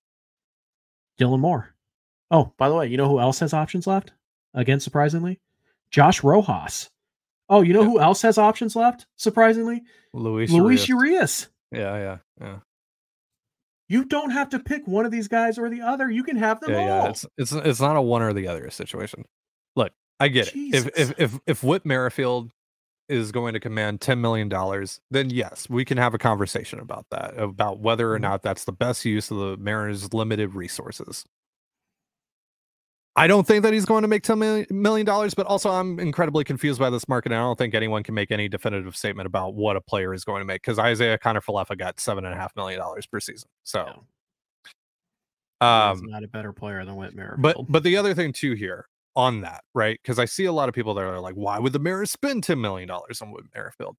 Dylan 1.19 1.41
Moore. 1.41 1.75
Oh, 2.31 2.53
by 2.59 2.69
the 2.69 2.75
way, 2.75 2.87
you 2.89 2.99
know 2.99 3.09
who 3.09 3.19
else 3.21 3.39
has 3.39 3.55
options 3.55 3.87
left? 3.87 4.13
Again, 4.53 4.81
surprisingly, 4.81 5.41
Josh 5.91 6.23
Rojas. 6.23 6.91
Oh, 7.49 7.63
you 7.63 7.73
know 7.73 7.83
Yeah. 7.83 7.87
who 7.89 8.01
else 8.01 8.23
has 8.23 8.39
options 8.39 8.75
left? 8.77 9.07
Surprisingly, 9.17 9.83
Luis 10.13 10.51
Luis 10.51 10.89
Urias. 10.89 11.49
Yeah, 11.73 11.97
yeah, 11.97 12.19
yeah. 12.41 12.57
You 13.89 14.05
don't 14.05 14.31
have 14.31 14.49
to 14.51 14.59
pick 14.59 14.87
one 14.87 15.05
of 15.05 15.13
these 15.13 15.29
guys 15.29 15.59
or 15.59 15.71
the 15.71 15.81
other. 15.83 16.11
You 16.11 16.25
can 16.25 16.37
have 16.37 16.61
them 16.61 16.73
yeah, 16.73 16.79
all. 16.79 16.87
yeah. 17.05 17.09
It's 17.11 17.27
it's 17.39 17.53
it's 17.53 17.81
not 17.81 17.97
a 17.97 18.03
one 18.03 18.23
or 18.23 18.33
the 18.33 18.49
other 18.49 18.69
situation. 18.71 19.25
Look, 19.77 19.93
I 20.19 20.29
get 20.29 20.49
it. 20.49 20.55
If 20.57 20.89
if 20.99 21.13
if 21.21 21.39
if 21.47 21.63
Whit 21.63 21.87
Merrifield 21.87 22.51
is 23.09 23.31
going 23.31 23.55
to 23.55 23.61
command 23.61 24.01
ten 24.01 24.21
million 24.21 24.49
dollars, 24.49 25.01
then 25.13 25.31
yes, 25.31 25.71
we 25.71 25.85
can 25.85 25.99
have 25.99 26.15
a 26.15 26.19
conversation 26.19 26.81
about 26.81 27.07
that, 27.13 27.39
about 27.39 27.79
whether 27.79 28.13
or 28.13 28.19
Mhm. 28.19 28.23
not 28.23 28.43
that's 28.43 28.65
the 28.65 28.73
best 28.73 29.05
use 29.05 29.31
of 29.31 29.37
the 29.37 29.57
Mariners' 29.59 30.13
limited 30.13 30.57
resources. 30.57 31.25
I 33.19 33.27
don't 33.27 33.47
think 33.47 33.63
that 33.63 33.73
he's 33.73 33.87
going 33.87 34.03
to 34.03 34.09
make 34.09 34.23
ten 34.23 34.39
million 34.39 34.67
million 34.71 35.07
dollars, 35.07 35.33
but 35.33 35.47
also 35.47 35.71
I'm 35.71 35.99
incredibly 35.99 36.45
confused 36.45 36.79
by 36.79 36.91
this 36.91 37.09
market. 37.09 37.33
And 37.33 37.41
I 37.41 37.45
don't 37.45 37.57
think 37.57 37.75
anyone 37.75 38.03
can 38.03 38.15
make 38.15 38.31
any 38.31 38.49
definitive 38.49 38.95
statement 38.95 39.27
about 39.27 39.55
what 39.55 39.77
a 39.77 39.81
player 39.81 40.13
is 40.13 40.23
going 40.23 40.41
to 40.41 40.45
make 40.45 40.63
because 40.63 40.79
Isiah 40.79 41.19
Kiner-Falefa 41.19 41.79
got 41.79 41.99
seven 41.99 42.27
and 42.27 42.35
a 42.35 42.37
half 42.37 42.55
million 42.57 42.79
dollars 42.79 43.07
per 43.07 43.19
season. 43.19 43.49
So, 43.65 44.05
He's 45.61 45.67
um, 45.67 46.03
not 46.03 46.23
a 46.23 46.29
better 46.29 46.53
player 46.53 46.85
than 46.85 46.97
Whit 46.97 47.15
Merrifield. 47.15 47.43
but 47.43 47.73
but 47.73 47.83
the 47.83 47.97
other 47.97 48.13
thing 48.13 48.33
too 48.35 48.53
here 48.53 48.87
on 49.17 49.41
that, 49.41 49.65
right? 49.75 49.99
Because 50.03 50.19
I 50.19 50.27
see 50.27 50.45
a 50.45 50.53
lot 50.53 50.69
of 50.69 50.75
people 50.75 50.93
that 50.95 51.05
are 51.05 51.19
like, 51.19 51.35
why 51.35 51.59
would 51.59 51.73
the 51.73 51.79
Mariners 51.79 52.11
spend 52.11 52.45
ten 52.45 52.61
million 52.61 52.87
dollars 52.87 53.23
on 53.23 53.31
Whit 53.31 53.45
Merrifield? 53.55 53.97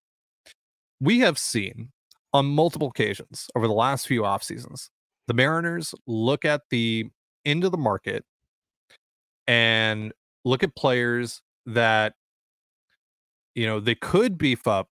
We 1.00 1.20
have 1.20 1.40
seen 1.40 1.92
on 2.34 2.46
multiple 2.46 2.90
occasions 2.90 3.50
over 3.56 3.68
the 3.68 3.74
last 3.74 4.08
few 4.08 4.24
off 4.24 4.44
seasons, 4.44 4.92
the 5.26 5.34
Mariners 5.34 5.96
look 6.06 6.46
at 6.46 6.62
the 6.70 7.06
end 7.46 7.64
of 7.64 7.72
the 7.72 7.78
market 7.78 8.24
and 9.48 10.14
look 10.46 10.64
at 10.64 10.76
players 10.76 11.42
that 11.66 12.14
you 13.56 13.66
know 13.66 13.80
they 13.80 13.96
could 13.96 14.38
beef 14.38 14.68
up 14.68 14.88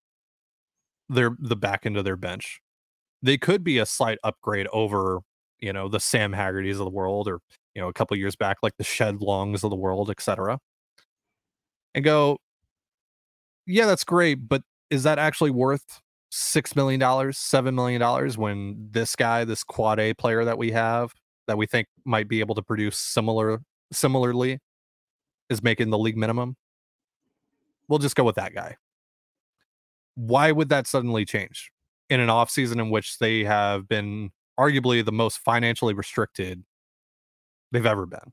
their 1.10 1.36
the 1.40 1.56
back 1.56 1.86
end 1.86 1.98
of 1.98 2.06
their 2.06 2.16
bench. 2.16 2.62
They 3.22 3.38
could 3.38 3.64
be 3.64 3.78
a 3.78 3.86
slight 3.86 4.20
upgrade 4.24 4.68
over, 4.72 5.20
you 5.60 5.74
know, 5.74 5.88
the 5.88 6.00
Sam 6.00 6.34
Haggertys 6.34 6.74
of 6.74 6.78
the 6.80 6.90
world 6.90 7.28
or 7.28 7.40
you 7.76 7.82
know, 7.82 7.90
a 7.90 7.94
couple 7.94 8.16
years 8.18 8.36
back, 8.36 8.58
like 8.64 8.78
the 8.78 8.84
Shed 8.84 9.22
Longs 9.22 9.64
of 9.64 9.70
the 9.70 9.76
world, 9.76 10.10
etc. 10.10 10.60
And 11.94 12.04
go, 12.04 12.40
yeah, 13.68 13.86
that's 13.86 14.04
great, 14.04 14.48
but 14.48 14.64
is 14.90 15.04
that 15.04 15.20
actually 15.20 15.52
worth 15.52 16.02
six 16.32 16.76
million 16.76 17.00
dollars, 17.00 17.38
seven 17.38 17.76
million 17.76 18.00
dollars 18.00 18.38
when 18.38 18.88
this 18.92 19.16
guy, 19.16 19.44
this 19.44 19.64
quad 19.64 20.00
A 20.00 20.14
player 20.14 20.46
that 20.46 20.58
we 20.58 20.72
have, 20.72 21.12
that 21.48 21.58
we 21.58 21.66
think 21.66 21.88
might 22.06 22.28
be 22.28 22.40
able 22.40 22.56
to 22.56 22.62
produce 22.62 22.98
similar 22.98 23.62
similarly, 23.92 24.60
is 25.50 25.64
making 25.64 25.90
the 25.90 25.98
league 25.98 26.18
minimum? 26.18 26.56
We'll 27.88 28.00
just 28.00 28.16
go 28.16 28.24
with 28.24 28.36
that 28.36 28.54
guy. 28.54 28.78
Why 30.16 30.52
would 30.52 30.70
that 30.70 30.88
suddenly 30.88 31.26
change 31.26 31.72
in 32.10 32.20
an 32.20 32.30
off 32.30 32.50
season 32.50 32.80
in 32.80 32.90
which 32.90 33.18
they 33.20 33.44
have 33.44 33.88
been 33.88 34.32
arguably 34.60 35.04
the 35.04 35.12
most 35.12 35.40
financially 35.40 35.94
restricted 35.94 36.64
they've 37.72 37.86
ever 37.86 38.06
been? 38.06 38.32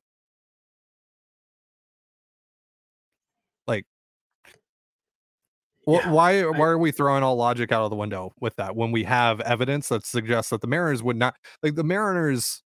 Like, 3.67 3.87
wh- 5.87 6.05
Yeah, 6.05 6.11
why 6.11 6.43
why 6.45 6.67
are 6.67 6.79
we 6.79 6.93
throwing 6.93 7.23
all 7.23 7.37
logic 7.37 7.73
out 7.73 7.85
of 7.85 7.91
the 7.91 7.97
window 7.97 8.33
with 8.41 8.57
that 8.57 8.77
when 8.77 8.93
we 8.93 9.05
have 9.05 9.41
evidence 9.41 9.89
that 9.89 10.07
suggests 10.07 10.51
that 10.51 10.61
the 10.61 10.67
Mariners 10.67 11.03
would 11.03 11.17
not 11.17 11.37
like 11.63 11.75
the 11.75 11.85
Mariners 11.85 12.63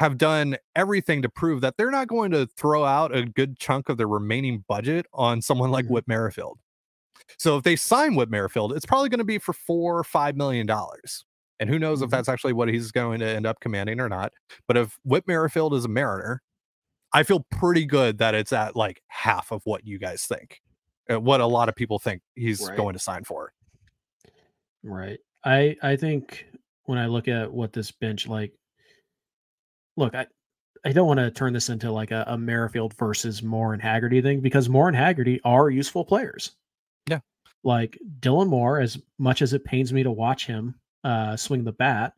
have 0.00 0.16
done 0.18 0.56
everything 0.74 1.20
to 1.22 1.28
prove 1.28 1.60
that 1.60 1.76
they're 1.76 1.90
not 1.90 2.08
going 2.08 2.30
to 2.32 2.46
throw 2.56 2.84
out 2.84 3.14
a 3.14 3.24
good 3.26 3.58
chunk 3.58 3.88
of 3.90 3.98
their 3.98 4.08
remaining 4.08 4.64
budget 4.66 5.06
on 5.12 5.42
someone 5.42 5.70
like 5.70 5.84
Mhm. 5.84 5.90
Whit 5.90 6.08
Merrifield. 6.08 6.58
So 7.38 7.56
if 7.58 7.64
they 7.64 7.76
sign 7.76 8.14
Whit 8.16 8.30
Merrifield, 8.30 8.72
it's 8.72 8.86
probably 8.86 9.10
going 9.10 9.18
to 9.18 9.24
be 9.24 9.38
for 9.38 9.52
four 9.52 9.98
or 9.98 10.02
five 10.04 10.36
million 10.36 10.66
dollars. 10.66 11.24
And 11.60 11.68
who 11.68 11.78
knows 11.78 12.00
if 12.00 12.08
Mhm. 12.08 12.12
that's 12.12 12.28
actually 12.30 12.54
what 12.54 12.68
he's 12.68 12.90
going 12.90 13.20
to 13.20 13.26
end 13.28 13.44
up 13.46 13.60
commanding 13.60 14.00
or 14.00 14.08
not. 14.08 14.32
But 14.66 14.78
if 14.78 14.98
Whit 15.04 15.28
Merrifield 15.28 15.74
is 15.74 15.84
a 15.84 15.88
Mariner, 15.88 16.42
I 17.12 17.22
feel 17.22 17.46
pretty 17.50 17.84
good 17.84 18.16
that 18.18 18.34
it's 18.34 18.52
at 18.54 18.74
like 18.74 19.02
half 19.08 19.52
of 19.52 19.60
what 19.66 19.86
you 19.86 19.98
guys 19.98 20.24
think, 20.24 20.62
uh, 21.10 21.20
what 21.20 21.40
a 21.42 21.46
lot 21.46 21.68
of 21.68 21.76
people 21.76 21.98
think 21.98 22.22
he's 22.36 22.66
Right. 22.66 22.76
going 22.76 22.94
to 22.94 22.98
sign 22.98 23.24
for. 23.24 23.52
Right. 24.82 25.20
I 25.44 25.76
I 25.82 25.96
think 25.96 26.46
when 26.84 26.98
I 26.98 27.06
look 27.06 27.28
at 27.28 27.52
what 27.52 27.72
this 27.74 27.90
bench 27.92 28.26
like, 28.26 28.52
look, 30.00 30.14
I 30.14 30.26
I 30.84 30.92
don't 30.92 31.06
want 31.06 31.20
to 31.20 31.30
turn 31.30 31.52
this 31.52 31.68
into 31.68 31.92
like 31.92 32.10
a, 32.10 32.24
a 32.26 32.38
Merrifield 32.38 32.94
versus 32.96 33.42
Moore 33.42 33.74
and 33.74 33.82
Haggerty 33.82 34.22
thing 34.22 34.40
because 34.40 34.68
Moore 34.68 34.88
and 34.88 34.96
Haggerty 34.96 35.40
are 35.44 35.68
useful 35.70 36.04
players. 36.04 36.52
Yeah. 37.08 37.20
Like 37.64 37.98
Dylan 38.20 38.48
Moore, 38.48 38.80
as 38.80 38.98
much 39.18 39.42
as 39.42 39.52
it 39.52 39.64
pains 39.64 39.92
me 39.92 40.02
to 40.02 40.10
watch 40.10 40.46
him 40.46 40.74
uh, 41.04 41.36
swing 41.36 41.64
the 41.64 41.72
bat, 41.72 42.14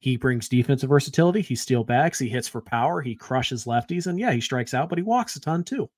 he 0.00 0.16
brings 0.18 0.48
defensive 0.50 0.90
versatility. 0.90 1.40
He 1.40 1.54
steal 1.56 1.82
bags. 1.82 2.18
He 2.18 2.28
hits 2.28 2.46
for 2.46 2.60
power. 2.60 3.00
He 3.00 3.14
crushes 3.16 3.64
lefties, 3.64 4.06
and 4.06 4.18
yeah, 4.18 4.32
he 4.32 4.40
strikes 4.42 4.74
out, 4.74 4.90
but 4.90 4.98
he 4.98 5.02
walks 5.02 5.36
a 5.36 5.40
ton 5.40 5.64
too. 5.64 5.88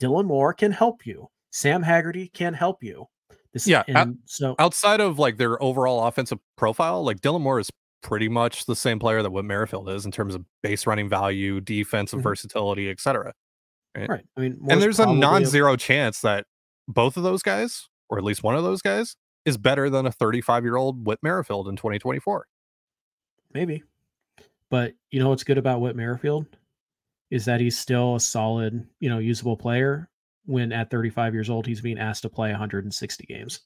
Dylan 0.00 0.24
Moore 0.24 0.54
can 0.54 0.72
help 0.72 1.04
you. 1.06 1.28
Sam 1.50 1.82
Haggerty 1.82 2.28
can 2.28 2.54
help 2.54 2.82
you. 2.82 3.04
This, 3.52 3.66
Yeah, 3.68 3.82
and 3.86 3.96
out- 3.96 4.08
so 4.24 4.54
Outside 4.58 5.00
of 5.00 5.18
like 5.18 5.36
their 5.36 5.62
overall 5.62 6.06
offensive 6.06 6.38
profile, 6.56 7.04
like 7.04 7.20
Dylan 7.20 7.42
Moore 7.42 7.60
is 7.60 7.70
pretty 8.02 8.28
much 8.28 8.66
the 8.66 8.76
same 8.76 8.98
player 8.98 9.22
that 9.22 9.30
Whit 9.30 9.44
Merrifield 9.44 9.88
is 9.88 10.04
in 10.04 10.12
terms 10.12 10.34
of 10.34 10.44
base 10.62 10.86
running 10.86 11.08
value, 11.08 11.60
defensive 11.60 12.20
Mhm. 12.20 12.24
versatility, 12.24 12.90
etc. 12.90 13.32
right. 13.96 14.24
I 14.36 14.40
mean, 14.40 14.58
And 14.70 14.80
there's 14.82 14.98
a 15.00 15.06
non-zero 15.12 15.76
chance 15.76 16.20
that 16.22 16.46
both 16.88 17.16
of 17.16 17.22
those 17.22 17.42
guys, 17.42 17.88
or 18.08 18.18
at 18.18 18.24
least 18.24 18.42
one 18.42 18.56
of 18.56 18.64
those 18.64 18.82
guys, 18.82 19.16
is 19.44 19.56
better 19.58 19.90
than 19.90 20.06
a 20.06 20.12
35 20.12 20.64
year 20.64 20.76
old 20.76 21.06
Whit 21.06 21.18
Merrifield 21.22 21.68
in 21.68 21.76
2024. 21.76 22.46
Maybe. 23.52 23.82
But 24.70 24.94
you 25.10 25.20
know 25.20 25.28
what's 25.28 25.44
good 25.44 25.58
about 25.58 25.80
Whit 25.80 25.94
Merrifield 25.96 26.46
is 27.30 27.44
that 27.44 27.60
he's 27.60 27.78
still 27.78 28.16
a 28.16 28.20
solid, 28.20 28.88
you 29.00 29.08
know, 29.10 29.18
usable 29.18 29.56
player 29.56 30.08
when 30.46 30.72
at 30.72 30.90
35 30.90 31.34
years 31.34 31.50
old 31.50 31.66
he's 31.66 31.80
being 31.80 31.98
asked 31.98 32.22
to 32.22 32.30
play 32.30 32.50
160 32.50 33.26
games. 33.26 33.60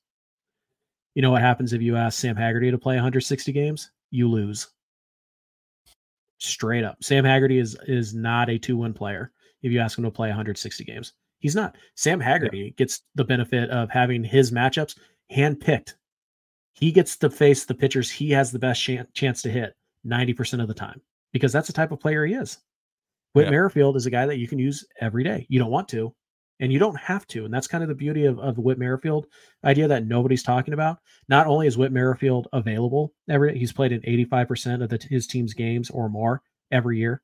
You 1.14 1.22
know 1.22 1.30
what 1.30 1.40
happens 1.42 1.72
if 1.72 1.80
you 1.80 1.96
ask 1.96 2.18
Sam 2.18 2.36
Haggerty 2.36 2.70
to 2.70 2.78
play 2.78 2.96
160 2.96 3.52
games? 3.52 3.90
You 4.16 4.30
lose. 4.30 4.68
Straight 6.38 6.84
up. 6.84 7.04
Sam 7.04 7.22
Haggerty 7.22 7.58
is 7.58 7.76
is 7.86 8.14
not 8.14 8.48
a 8.48 8.58
two-win 8.58 8.94
player 8.94 9.30
if 9.62 9.70
you 9.70 9.78
ask 9.78 9.98
him 9.98 10.04
to 10.04 10.10
play 10.10 10.28
160 10.28 10.84
games. 10.84 11.12
He's 11.38 11.54
not. 11.54 11.76
Sam 11.96 12.18
Haggerty 12.18 12.72
gets 12.78 13.02
the 13.14 13.24
benefit 13.24 13.68
of 13.68 13.90
having 13.90 14.24
his 14.24 14.52
matchups 14.52 14.96
handpicked. 15.30 15.94
He 16.72 16.92
gets 16.92 17.18
to 17.18 17.28
face 17.28 17.66
the 17.66 17.74
pitchers 17.74 18.10
he 18.10 18.30
has 18.30 18.50
the 18.50 18.58
best 18.58 18.82
chan- 18.82 19.08
chance 19.12 19.42
to 19.42 19.50
hit 19.50 19.76
90% 20.06 20.62
of 20.62 20.68
the 20.68 20.74
time 20.74 21.02
because 21.32 21.52
that's 21.52 21.66
the 21.66 21.72
type 21.74 21.92
of 21.92 22.00
player 22.00 22.24
he 22.24 22.32
is. 22.34 22.56
Whit 23.34 23.44
Yeah. 23.46 23.50
Merrifield 23.50 23.96
is 23.96 24.06
a 24.06 24.10
guy 24.10 24.24
that 24.24 24.38
you 24.38 24.48
can 24.48 24.58
use 24.58 24.82
every 24.98 25.24
day. 25.24 25.46
You 25.50 25.58
don't 25.58 25.70
want 25.70 25.88
to, 25.90 26.14
and 26.60 26.72
you 26.72 26.78
don't 26.78 26.98
have 26.98 27.26
to. 27.28 27.44
And 27.44 27.52
that's 27.52 27.66
kind 27.66 27.82
of 27.82 27.88
the 27.88 27.94
beauty 27.94 28.24
of, 28.24 28.38
of 28.38 28.54
the 28.56 28.60
Whit 28.60 28.78
Merrifield 28.78 29.26
idea 29.64 29.88
that 29.88 30.06
nobody's 30.06 30.42
talking 30.42 30.74
about. 30.74 30.98
Not 31.28 31.46
only 31.46 31.66
is 31.66 31.76
Whit 31.78 31.92
Merrifield 31.92 32.48
available 32.52 33.12
every 33.28 33.58
he's 33.58 33.72
played 33.72 33.92
in 33.92 34.00
85% 34.02 34.82
of 34.82 34.88
the, 34.88 34.98
his 35.10 35.26
team's 35.26 35.54
games 35.54 35.90
or 35.90 36.08
more 36.08 36.42
every 36.70 36.98
year 36.98 37.22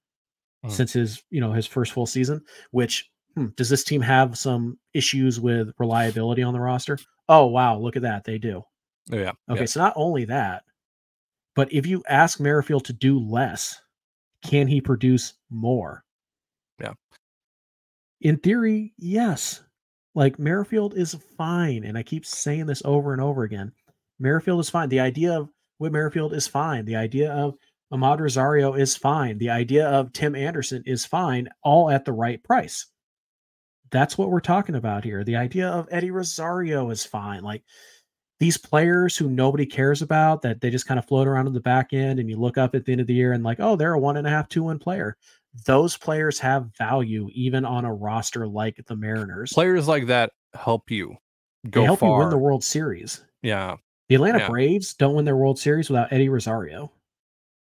Mhm. 0.64 0.70
since 0.70 0.92
his, 0.92 1.22
you 1.30 1.40
know, 1.40 1.52
his 1.52 1.66
first 1.66 1.92
full 1.92 2.06
season, 2.06 2.40
which 2.70 3.10
hmm, 3.34 3.46
does 3.56 3.68
this 3.68 3.82
team 3.82 4.00
have 4.00 4.38
some 4.38 4.78
issues 4.94 5.40
with 5.40 5.72
reliability 5.78 6.42
on 6.42 6.52
the 6.52 6.60
roster? 6.60 6.98
Oh, 7.28 7.46
wow, 7.46 7.78
look 7.78 7.96
at 7.96 8.02
that. 8.02 8.22
They 8.24 8.38
do. 8.38 8.62
Oh, 9.10 9.16
yeah. 9.16 9.32
Okay, 9.50 9.60
yeah. 9.60 9.66
so 9.66 9.80
not 9.80 9.94
only 9.96 10.24
that, 10.26 10.62
but 11.56 11.72
if 11.72 11.86
you 11.86 12.02
ask 12.08 12.38
Merrifield 12.38 12.84
to 12.84 12.92
do 12.92 13.18
less, 13.18 13.80
can 14.44 14.68
he 14.68 14.80
produce 14.80 15.34
more? 15.50 16.04
In 18.22 18.36
theory, 18.36 18.94
yes. 18.98 19.62
Like 20.14 20.38
Merrifield 20.38 20.96
is 20.96 21.14
fine, 21.36 21.84
and 21.84 21.98
I 21.98 22.04
keep 22.04 22.24
saying 22.24 22.66
this 22.66 22.82
over 22.84 23.12
and 23.12 23.20
over 23.20 23.42
again. 23.42 23.72
Merrifield 24.20 24.60
is 24.60 24.70
fine. 24.70 24.88
The 24.88 25.00
idea 25.00 25.36
of 25.36 25.48
Whit 25.78 25.92
Merrifield 25.92 26.32
is 26.32 26.46
fine. 26.46 26.84
The 26.84 26.94
idea 26.94 27.32
of 27.32 27.54
Amed 27.92 28.20
Rosario 28.20 28.74
is 28.74 28.96
fine. 28.96 29.38
The 29.38 29.50
idea 29.50 29.88
of 29.88 30.12
Tim 30.12 30.36
Anderson 30.36 30.84
is 30.86 31.04
fine, 31.04 31.48
all 31.64 31.90
at 31.90 32.04
the 32.04 32.12
right 32.12 32.42
price. 32.44 32.86
That's 33.90 34.16
what 34.16 34.30
we're 34.30 34.40
talking 34.40 34.76
about 34.76 35.02
here. 35.02 35.24
The 35.24 35.36
idea 35.36 35.68
of 35.68 35.88
Eddie 35.90 36.12
Rosario 36.12 36.90
is 36.90 37.04
fine. 37.04 37.42
Like 37.42 37.64
these 38.38 38.56
players 38.56 39.16
who 39.16 39.28
nobody 39.28 39.66
cares 39.66 40.00
about 40.00 40.42
that 40.42 40.60
they 40.60 40.70
just 40.70 40.86
kind 40.86 40.98
of 40.98 41.06
float 41.06 41.26
around 41.26 41.48
in 41.48 41.52
the 41.52 41.60
back 41.60 41.92
end 41.92 42.18
and 42.18 42.28
you 42.28 42.36
look 42.36 42.58
up 42.58 42.74
at 42.74 42.84
the 42.84 42.92
end 42.92 43.00
of 43.00 43.06
the 43.06 43.14
year 43.14 43.32
and 43.32 43.44
like 43.44 43.60
oh 43.60 43.76
they're 43.76 43.92
a 43.92 43.98
one 44.00 44.16
and 44.16 44.26
a 44.26 44.30
half 44.30 44.48
two 44.48 44.64
win 44.64 44.80
player 44.80 45.16
those 45.66 45.96
players 45.96 46.38
have 46.38 46.70
value 46.78 47.28
even 47.32 47.64
on 47.64 47.84
a 47.84 47.92
roster 47.94 48.46
like 48.46 48.80
the 48.86 48.96
mariners 48.96 49.52
Players 49.52 49.86
like 49.88 50.06
that 50.06 50.30
help 50.54 50.90
you 50.90 51.16
go 51.68 51.80
they 51.80 51.84
help 51.86 52.00
far. 52.00 52.08
you 52.10 52.18
win 52.18 52.30
the 52.30 52.38
world 52.38 52.64
series 52.64 53.24
yeah. 53.42 53.76
the 54.08 54.14
atlanta 54.14 54.38
Yeah. 54.38 54.48
braves 54.48 54.94
don't 54.94 55.14
win 55.14 55.24
their 55.24 55.36
world 55.36 55.58
series 55.58 55.90
without 55.90 56.12
eddie 56.12 56.28
rosario 56.28 56.90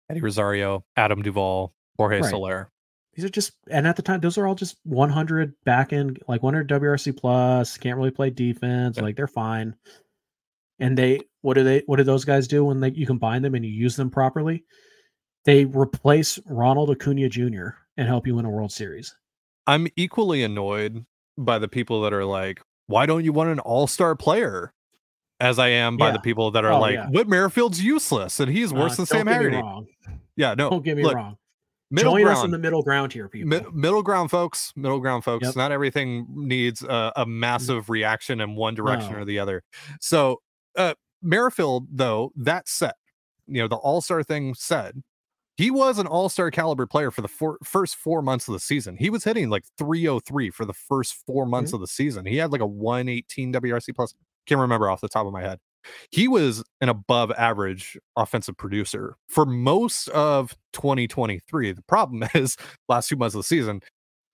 Eddie 0.09 0.21
Rosario, 0.21 0.85
Adam 0.97 1.21
Duvall, 1.21 1.75
Jorge 1.97 2.21
Right. 2.21 2.31
Soler. 2.31 2.71
these 3.15 3.25
are 3.25 3.29
just 3.29 3.55
and 3.71 3.89
at 3.89 3.97
the 3.97 4.03
time 4.03 4.21
those 4.21 4.39
are 4.39 4.47
all 4.47 4.55
just 4.55 4.77
100 4.85 5.53
back 5.65 5.93
end 5.93 6.21
like 6.29 6.45
100 6.45 6.69
wrc 6.69 7.17
plus 7.17 7.77
can't 7.77 7.97
really 7.99 8.13
play 8.13 8.31
defense 8.31 8.97
Yeah. 8.97 9.03
like 9.03 9.17
they're 9.17 9.27
fine 9.27 9.75
and 10.79 10.97
they 10.97 11.21
what 11.43 11.55
do 11.55 11.65
they 11.65 11.83
what 11.87 11.97
do 11.97 12.05
those 12.05 12.25
guys 12.25 12.47
do 12.47 12.65
when 12.65 12.79
they 12.81 12.91
you 12.93 13.05
combine 13.07 13.43
them 13.43 13.55
and 13.57 13.65
you 13.65 13.71
use 13.73 13.97
them 13.97 14.11
properly 14.11 14.65
they 15.47 15.65
replace 15.65 16.39
ronald 16.47 16.91
acuna 16.91 17.29
jr 17.29 17.69
and 17.97 18.07
help 18.07 18.27
you 18.27 18.35
win 18.35 18.45
a 18.45 18.51
world 18.51 18.71
series 18.73 19.17
I'm 19.69 19.89
equally 19.97 20.45
annoyed 20.45 21.05
by 21.37 21.59
the 21.59 21.67
people 21.67 22.01
that 22.03 22.13
are 22.13 22.25
like, 22.25 22.61
why 22.87 23.05
don't 23.05 23.25
you 23.25 23.33
want 23.33 23.51
an 23.51 23.59
all 23.59 23.89
star 23.89 24.15
player? 24.15 24.73
As 25.41 25.59
I 25.59 25.69
am 25.71 25.97
by 25.97 26.13
the 26.13 26.21
people 26.21 26.53
that 26.53 26.65
are 26.65 26.71
Oh, 26.73 26.79
like, 26.79 26.95
yeah. 26.95 27.09
Whit 27.09 27.27
Merrifield's 27.27 27.83
useless 27.83 28.39
and 28.39 28.49
he's 28.51 28.73
worse 28.73 28.93
Uh, 28.93 28.97
than 28.97 29.05
don't 29.05 29.07
Sam 29.07 29.19
get 29.19 29.27
me 29.27 29.33
Haggerty. 29.35 29.57
wrong. 29.57 29.87
Yeah, 30.37 30.55
no. 30.55 30.71
don't 30.71 30.85
get 30.85 30.97
me 30.97 31.03
look, 31.03 31.17
wrong 31.17 31.37
Middle 31.91 32.13
join 32.13 32.23
ground, 32.23 32.39
us 32.39 32.45
in 32.45 32.51
the 32.53 32.59
middle 32.59 32.83
ground 32.83 33.13
here 33.13 33.29
people 33.29 33.49
mi- 33.49 33.67
middle 33.73 34.03
ground, 34.05 34.31
folks. 34.31 34.73
Middle 34.77 35.01
ground, 35.01 35.25
folks. 35.25 35.47
Yep. 35.47 35.57
Not 35.57 35.73
everything 35.73 36.27
needs 36.31 36.83
a, 36.85 37.13
a 37.17 37.27
massive 37.27 37.91
reaction 37.91 38.41
in 38.41 38.55
one 38.55 38.75
direction 38.77 39.15
No. 39.15 39.19
or 39.19 39.25
the 39.25 39.41
other. 39.41 39.65
So, 40.01 40.43
uh, 40.77 40.95
Merrifield, 41.23 41.89
though, 41.91 42.31
that 42.37 42.69
said, 42.69 42.93
you 43.49 43.61
know, 43.61 43.67
the 43.69 43.77
all 43.77 44.01
star 44.01 44.23
thing 44.23 44.55
said, 44.55 45.03
he 45.57 45.71
was 45.71 45.99
an 45.99 46.07
all 46.07 46.29
star 46.29 46.51
caliber 46.51 46.87
player 46.87 47.11
for 47.11 47.23
the 47.23 47.29
four, 47.29 47.59
first 47.65 47.97
four 47.97 48.23
months 48.23 48.47
of 48.49 48.53
the 48.53 48.61
season. 48.61 48.97
He 48.97 49.11
was 49.11 49.25
hitting 49.25 49.49
like 49.51 49.65
303 49.79 50.51
for 50.51 50.65
the 50.65 50.75
first 50.75 51.15
four 51.27 51.47
months 51.47 51.71
Mm-hmm. 51.71 51.77
of 51.77 51.81
the 51.81 51.87
season. 51.87 52.27
He 52.27 52.37
had 52.37 52.53
like 52.53 52.61
a 52.61 52.67
118 52.67 53.53
WRC 53.53 53.95
plus. 53.95 54.15
Can't 54.47 54.61
remember 54.61 54.91
off 54.91 55.01
the 55.01 55.09
top 55.09 55.27
of 55.27 55.33
my 55.33 55.41
head. 55.43 55.59
He 56.11 56.27
was 56.29 56.65
an 56.81 56.89
above 56.89 57.31
average 57.33 57.97
offensive 58.17 58.57
producer 58.57 59.17
for 59.29 59.47
most 59.47 60.09
of 60.09 60.55
2023. 60.73 61.73
The 61.73 61.83
problem 61.83 62.29
is, 62.35 62.57
last 62.89 63.09
two 63.09 63.17
months 63.17 63.35
of 63.35 63.41
the 63.41 63.45
season, 63.45 63.81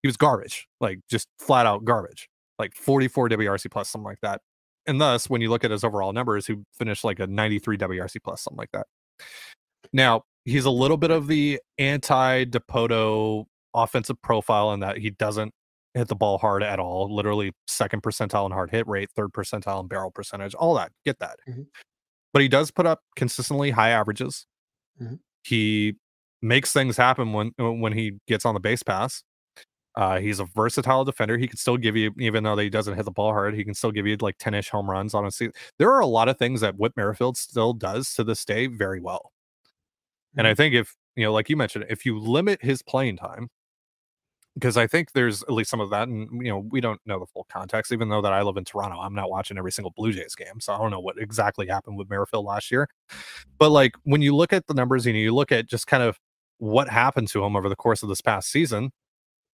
he 0.03 0.09
was 0.09 0.17
garbage, 0.17 0.67
like 0.81 0.99
just 1.11 1.29
flat 1.39 1.67
out 1.67 1.85
garbage, 1.85 2.29
like 2.59 2.75
44 2.75 3.29
WRC 3.29 3.71
plus, 3.71 3.89
something 3.91 4.05
like 4.07 4.21
that. 4.23 4.41
And 4.87 5.01
thus, 5.01 5.31
when 5.31 5.41
you 5.41 5.51
look 5.51 5.63
at 5.63 5.71
his 5.71 5.85
overall 5.85 6.13
numbers, 6.13 6.47
he 6.47 6.57
finished 6.73 7.05
like 7.05 7.21
a 7.21 7.27
93 7.27 7.79
WRC 7.79 8.17
plus, 8.25 8.43
something 8.43 8.59
like 8.59 8.73
that. 8.73 8.87
Now, 9.93 10.23
he's 10.45 10.65
a 10.65 10.71
little 10.71 10.97
bit 10.97 11.11
of 11.11 11.27
the 11.29 11.61
anti 11.79 12.45
Dipoto 12.47 13.47
offensive 13.75 14.21
profile 14.23 14.73
in 14.73 14.81
that 14.81 14.99
he 14.99 15.11
doesn't 15.11 15.53
hit 15.95 16.09
the 16.09 16.15
ball 16.17 16.39
hard 16.39 16.63
at 16.63 16.79
all, 16.81 17.15
literally 17.15 17.53
second 17.67 18.03
percentile 18.03 18.47
in 18.47 18.53
hard 18.53 18.71
hit 18.71 18.87
rate, 18.89 19.11
third 19.17 19.33
percentile 19.33 19.81
in 19.81 19.89
barrel 19.89 20.11
percentage, 20.11 20.55
all 20.55 20.75
that. 20.75 20.93
Get 21.05 21.19
that. 21.21 21.39
Mhm. 21.49 21.67
But 22.33 22.43
he 22.43 22.49
does 22.49 22.71
put 22.71 22.87
up 22.87 23.03
consistently 23.17 23.71
high 23.73 23.91
averages. 23.91 24.47
Mhm. 25.03 25.21
He 25.45 25.97
makes 26.43 26.73
things 26.73 26.97
happen 26.99 27.33
when 27.35 27.53
when 27.59 27.93
he 27.95 28.21
gets 28.29 28.47
on 28.47 28.55
the 28.55 28.61
base 28.61 28.83
pass. 28.85 29.25
Uh, 29.97 30.21
he's 30.21 30.41
a 30.41 30.47
versatile 30.47 31.05
defender. 31.05 31.39
He 31.39 31.49
can 31.49 31.59
still 31.59 31.77
give 31.77 31.97
you, 31.97 32.13
even 32.19 32.45
though 32.45 32.57
he 32.57 32.71
doesn't 32.71 32.97
hit 32.97 33.05
the 33.05 33.11
ball 33.13 33.33
hard, 33.33 33.55
he 33.55 33.65
can 33.65 33.75
still 33.75 33.93
give 33.93 34.07
you 34.07 34.17
like 34.21 34.39
10 34.39 34.55
ish 34.55 34.71
home 34.71 34.91
runs 34.91 35.15
on 35.15 35.27
a 35.27 35.31
season. 35.33 35.53
There 35.79 35.93
are 35.93 36.01
a 36.01 36.07
lot 36.07 36.29
of 36.31 36.39
things 36.39 36.63
that 36.63 36.77
Whit 36.79 36.95
Merrifield 36.97 37.37
still 37.37 37.75
does 37.75 38.15
to 38.15 38.25
this 38.25 38.45
day 38.47 38.69
very 38.69 39.01
well. 39.01 39.32
And 40.37 40.47
I 40.47 40.51
mm-hmm. 40.51 40.57
think 40.57 40.75
if, 40.75 40.95
you 41.17 41.25
know, 41.25 41.33
like 41.33 41.49
you 41.49 41.57
mentioned, 41.57 41.87
if 41.89 42.07
you 42.07 42.19
limit 42.19 42.63
his 42.63 42.83
playing 42.83 43.17
time, 43.17 43.49
because 44.55 44.77
I 44.77 44.87
think 44.87 45.13
there's 45.13 45.43
at 45.43 45.53
least 45.53 45.71
some 45.71 45.81
of 45.81 45.91
that, 45.91 46.09
and 46.09 46.29
you 46.45 46.51
know, 46.51 46.59
we 46.59 46.81
don't 46.81 47.01
know 47.07 47.19
the 47.19 47.27
full 47.27 47.47
context, 47.51 47.91
even 47.91 48.09
though 48.09 48.21
that 48.21 48.33
I 48.33 48.43
live 48.43 48.57
in 48.57 48.65
Toronto, 48.65 48.99
I'm 48.99 49.15
not 49.15 49.31
watching 49.31 49.57
every 49.57 49.73
single 49.73 49.93
Blue 49.97 50.13
Jays 50.13 50.35
game. 50.35 50.61
So 50.61 50.75
I 50.75 50.79
don't 50.79 50.91
know 50.91 51.01
what 51.01 51.17
exactly 51.19 51.67
happened 51.67 51.97
with 51.97 52.11
Merrifield 52.11 52.45
last 52.45 52.71
year. 52.71 52.89
But 53.59 53.71
like 53.71 53.93
when 54.05 54.21
you 54.21 54.37
look 54.37 54.53
at 54.53 54.67
the 54.67 54.75
numbers 54.75 55.07
and 55.07 55.17
you 55.17 55.35
look 55.35 55.53
at 55.53 55.69
just 55.69 55.87
kind 55.87 56.03
of 56.03 56.19
what 56.59 56.89
happened 56.89 57.29
to 57.29 57.43
him 57.45 57.57
over 57.57 57.69
the 57.69 57.77
course 57.77 58.03
of 58.03 58.09
this 58.09 58.21
past 58.21 58.51
season, 58.51 58.91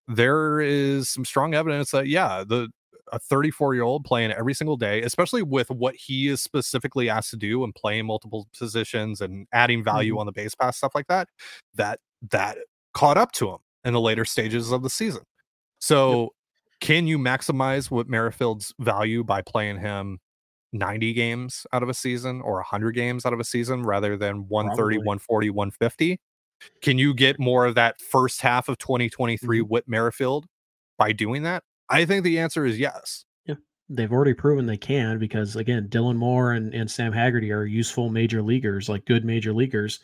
there 0.07 0.61
is 0.61 1.09
some 1.09 1.25
strong 1.25 1.53
evidence 1.53 1.91
that 1.91 2.07
yeah, 2.07 2.43
the 2.47 2.69
a 3.13 3.19
34 3.19 3.75
year 3.75 3.83
old 3.83 4.05
playing 4.05 4.31
every 4.33 4.53
single 4.55 4.77
day, 4.77 5.01
especially 5.03 5.43
with 5.43 5.69
what 5.71 5.95
he 5.95 6.27
is 6.29 6.41
specifically 6.41 7.09
asked 7.09 7.31
to 7.31 7.37
do 7.37 7.63
and 7.63 7.75
playing 7.75 8.05
multiple 8.07 8.47
positions 8.57 9.21
and 9.21 9.47
adding 9.53 9.83
value 9.85 10.15
Mhm. 10.15 10.19
on 10.19 10.27
the 10.27 10.33
base 10.33 10.55
pass 10.55 10.77
stuff 10.77 10.93
like 10.95 11.07
that, 11.07 11.29
that 11.75 11.99
that 12.31 12.57
caught 12.93 13.17
up 13.17 13.31
to 13.33 13.49
him 13.51 13.59
in 13.85 13.93
the 13.93 14.01
later 14.01 14.25
stages 14.25 14.71
of 14.73 14.83
the 14.83 14.89
season. 14.91 15.23
So, 15.79 16.31
can 16.81 17.07
you 17.07 17.19
maximize 17.19 17.91
what 17.91 18.07
Merrifield's 18.09 18.73
value 18.79 19.23
by 19.23 19.41
playing 19.41 19.79
him 19.79 20.19
90 20.73 21.13
games 21.13 21.67
out 21.73 21.83
of 21.83 21.89
a 21.89 21.93
season 21.95 22.41
or 22.41 22.59
100 22.59 22.93
games 22.93 23.25
out 23.25 23.33
of 23.33 23.39
a 23.41 23.43
season 23.45 23.83
rather 23.83 24.17
than 24.17 24.47
130, 24.49 24.97
Probably. 24.97 25.05
140, 25.05 25.49
150? 25.51 26.19
Can 26.81 26.97
you 26.99 27.13
get 27.15 27.39
more 27.39 27.65
of 27.65 27.75
that 27.75 28.01
first 28.01 28.41
half 28.41 28.69
of 28.69 28.77
2023 28.79 29.61
Mhm. 29.61 29.63
with 29.63 29.87
Merrifield 29.87 30.47
by 30.99 31.11
doing 31.13 31.43
that? 31.43 31.63
I 31.89 32.05
think 32.05 32.23
the 32.23 32.39
answer 32.39 32.65
is 32.65 32.79
yes. 32.79 33.25
Yeah. 33.45 33.55
They've 33.89 34.11
already 34.11 34.33
proven 34.33 34.65
they 34.65 34.77
can 34.77 35.19
because 35.19 35.55
again, 35.55 35.87
Dylan 35.89 36.15
Moore 36.15 36.53
and, 36.53 36.73
and 36.73 36.89
Sam 36.89 37.11
Haggerty 37.11 37.51
are 37.51 37.65
useful 37.65 38.09
major 38.09 38.41
leaguers, 38.41 38.89
like 38.89 39.05
good 39.05 39.25
major 39.25 39.53
leaguers. 39.53 39.99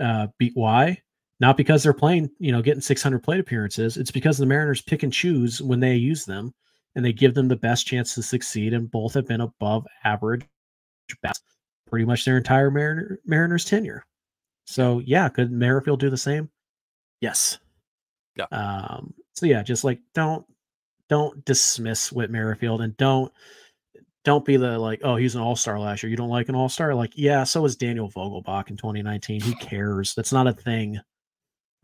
Uh, 0.00 0.28
beat 0.38 0.52
why? 0.54 1.00
Not 1.40 1.56
because 1.56 1.82
they're 1.82 1.92
playing, 1.92 2.30
you 2.38 2.52
know, 2.52 2.62
getting 2.62 2.80
600 2.80 3.22
plate 3.22 3.40
appearances. 3.40 3.96
It's 3.96 4.10
because 4.10 4.38
the 4.38 4.46
Mariners 4.46 4.82
pick 4.82 5.02
and 5.02 5.12
choose 5.12 5.60
when 5.60 5.80
they 5.80 5.94
use 5.94 6.24
them, 6.24 6.54
and 6.94 7.04
they 7.04 7.12
give 7.12 7.34
them 7.34 7.48
the 7.48 7.56
best 7.56 7.86
chance 7.86 8.14
to 8.14 8.22
succeed. 8.22 8.72
And 8.72 8.90
both 8.90 9.14
have 9.14 9.26
been 9.26 9.40
above 9.40 9.86
average 10.04 10.46
pretty 11.88 12.04
much 12.04 12.24
their 12.24 12.36
entire 12.36 12.70
Mariner, 12.70 13.18
Mariners 13.24 13.64
tenure. 13.64 14.04
So 14.64 15.00
yeah, 15.00 15.28
could 15.28 15.52
Merrifield 15.52 16.00
do 16.00 16.10
the 16.10 16.16
same? 16.16 16.50
Yes. 17.20 17.58
Yeah. 18.36 18.46
Um, 18.50 19.14
so 19.34 19.46
yeah, 19.46 19.62
just 19.62 19.84
like 19.84 20.00
don't 20.14 20.44
don't 21.08 21.44
dismiss 21.44 22.10
Whit 22.12 22.30
Merrifield 22.30 22.80
and 22.80 22.96
don't 22.96 23.32
don't 24.24 24.44
be 24.44 24.56
the 24.56 24.78
like, 24.78 25.00
oh, 25.04 25.16
he's 25.16 25.34
an 25.34 25.42
all-star 25.42 25.78
last 25.78 26.02
year. 26.02 26.08
You 26.10 26.16
don't 26.16 26.30
like 26.30 26.48
an 26.48 26.54
all-star? 26.54 26.94
Like, 26.94 27.12
yeah, 27.14 27.44
so 27.44 27.60
was 27.60 27.76
Daniel 27.76 28.10
Vogelbach 28.10 28.70
in 28.70 28.76
2019. 28.76 29.42
Who 29.42 29.54
cares? 29.56 30.14
That's 30.14 30.32
not 30.32 30.46
a 30.46 30.52
thing. 30.52 30.98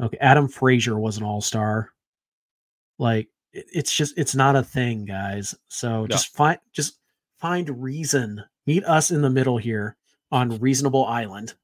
Okay. 0.03 0.17
Adam 0.23 0.49
Frazier 0.49 0.99
was 0.99 1.19
an 1.19 1.23
all-star. 1.23 1.91
Like, 2.99 3.29
it's 3.53 3.93
just 3.93 4.17
it's 4.17 4.35
not 4.35 4.57
a 4.57 4.63
thing, 4.63 5.05
guys. 5.05 5.55
So 5.69 6.03
Yeah. 6.03 6.09
just 6.09 6.35
find 6.35 6.59
just 6.73 6.99
find 7.39 7.83
reason. 7.83 8.43
Meet 8.67 8.85
us 8.85 9.11
in 9.11 9.23
the 9.23 9.31
middle 9.31 9.59
here 9.59 9.97
on 10.31 10.59
Reasonable 10.61 11.05
Island. 11.07 11.55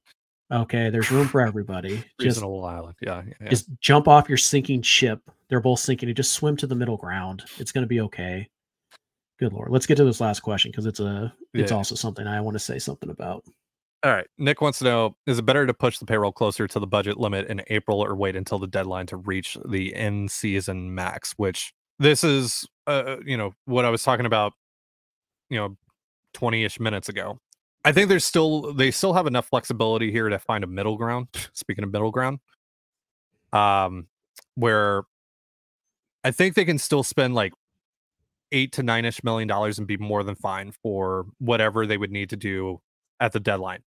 Okay, 0.51 0.91
there's 0.91 1.11
room 1.11 1.29
for 1.29 1.41
everybody. 1.41 1.97
Just 1.97 2.21
Reasonable 2.21 2.65
Island. 2.65 2.97
Yeah. 3.01 3.23
yeah, 3.27 3.35
yeah. 3.41 3.49
just 3.49 3.69
jump 3.81 4.09
off 4.09 4.29
your 4.29 4.39
sinking 4.39 4.83
ship. 4.83 5.21
They're 5.49 5.61
both 5.61 5.81
sinking. 5.81 6.09
And 6.09 6.17
just 6.17 6.33
swim 6.33 6.57
to 6.59 6.67
the 6.67 6.75
middle 6.75 6.97
ground. 6.97 7.45
It's 7.59 7.73
going 7.73 7.83
to 7.83 7.89
be 7.89 8.01
okay. 8.03 8.49
Good 9.39 9.53
lord. 9.53 9.71
Let's 9.71 9.87
get 9.87 9.97
to 9.97 10.05
this 10.05 10.21
last 10.21 10.41
question 10.41 10.71
because 10.71 10.87
it's 10.87 11.01
a 11.01 11.33
it's 11.55 11.71
Yeah. 11.71 11.77
also 11.77 11.95
something 11.95 12.27
I 12.27 12.41
want 12.41 12.55
to 12.55 12.59
say 12.59 12.79
something 12.79 13.11
about. 13.11 13.45
All 14.03 14.13
right. 14.13 14.27
Nick 14.39 14.61
wants 14.61 14.79
to 14.79 14.85
know 14.85 15.17
Is 15.27 15.39
it 15.39 15.43
better 15.47 15.67
to 15.67 15.75
push 15.75 15.99
the 15.99 16.07
payroll 16.07 16.33
closer 16.33 16.67
to 16.67 16.79
the 16.81 16.87
budget 16.87 17.19
limit 17.19 17.49
in 17.49 17.63
April 17.69 18.03
or 18.03 18.15
wait 18.15 18.37
until 18.37 18.59
the 18.59 18.67
deadline 18.67 19.07
to 19.07 19.17
reach 19.17 19.57
the 19.69 19.95
in 19.95 20.29
season 20.29 20.95
max? 20.95 21.35
Which 21.37 21.73
this 21.99 22.25
is, 22.25 22.67
uh, 22.87 23.17
you 23.25 23.37
know, 23.37 23.55
what 23.65 23.85
I 23.85 23.91
was 23.91 24.03
talking 24.03 24.27
about, 24.27 24.53
you 25.51 25.59
know, 25.59 25.77
20 26.35 26.65
ish 26.65 26.79
minutes 26.81 27.09
ago. 27.09 27.39
I 27.85 27.93
think 27.93 28.09
there's 28.09 28.25
still, 28.25 28.73
they 28.75 28.91
still 28.91 29.13
have 29.13 29.27
enough 29.27 29.47
flexibility 29.49 30.11
here 30.11 30.29
to 30.29 30.39
find 30.39 30.65
a 30.65 30.67
middle 30.67 30.97
ground. 30.97 31.29
Speaking 31.53 31.85
of 31.85 31.93
middle 31.93 32.11
ground, 32.11 32.41
um, 33.53 34.09
where 34.57 35.05
I 36.27 36.33
think 36.33 36.57
they 36.57 36.65
can 36.65 36.79
still 36.79 37.05
spend 37.05 37.37
like 37.37 37.53
eight 38.51 38.73
to 38.73 38.83
nine 38.83 39.05
ish 39.05 39.23
million 39.23 39.47
dollars 39.47 39.79
and 39.79 39.87
be 39.87 39.97
more 39.97 40.25
than 40.25 40.35
fine 40.35 40.73
for 40.83 41.27
whatever 41.39 41.87
they 41.87 41.97
would 41.97 42.11
need 42.11 42.31
to 42.31 42.37
do 42.37 42.81
at 43.21 43.31
the 43.31 43.39
deadline. 43.39 43.85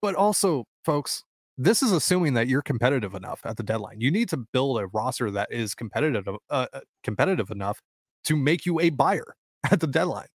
But 0.00 0.14
also, 0.14 0.66
folks, 0.84 1.24
this 1.58 1.82
is 1.82 1.90
assuming 1.90 2.34
that 2.34 2.46
you're 2.46 2.62
competitive 2.62 3.16
enough 3.16 3.40
at 3.44 3.56
the 3.56 3.64
deadline. 3.64 4.00
You 4.00 4.12
need 4.12 4.28
to 4.28 4.36
build 4.36 4.78
a 4.78 4.86
roster 4.86 5.32
that 5.32 5.48
is 5.50 5.74
competitive, 5.74 6.28
uh, 6.28 6.66
uh, 6.72 6.80
competitive 7.02 7.50
enough 7.50 7.80
to 8.22 8.36
make 8.36 8.64
you 8.64 8.78
a 8.78 8.90
buyer 8.90 9.34
at 9.72 9.80
the 9.80 9.88
deadline. 9.88 10.28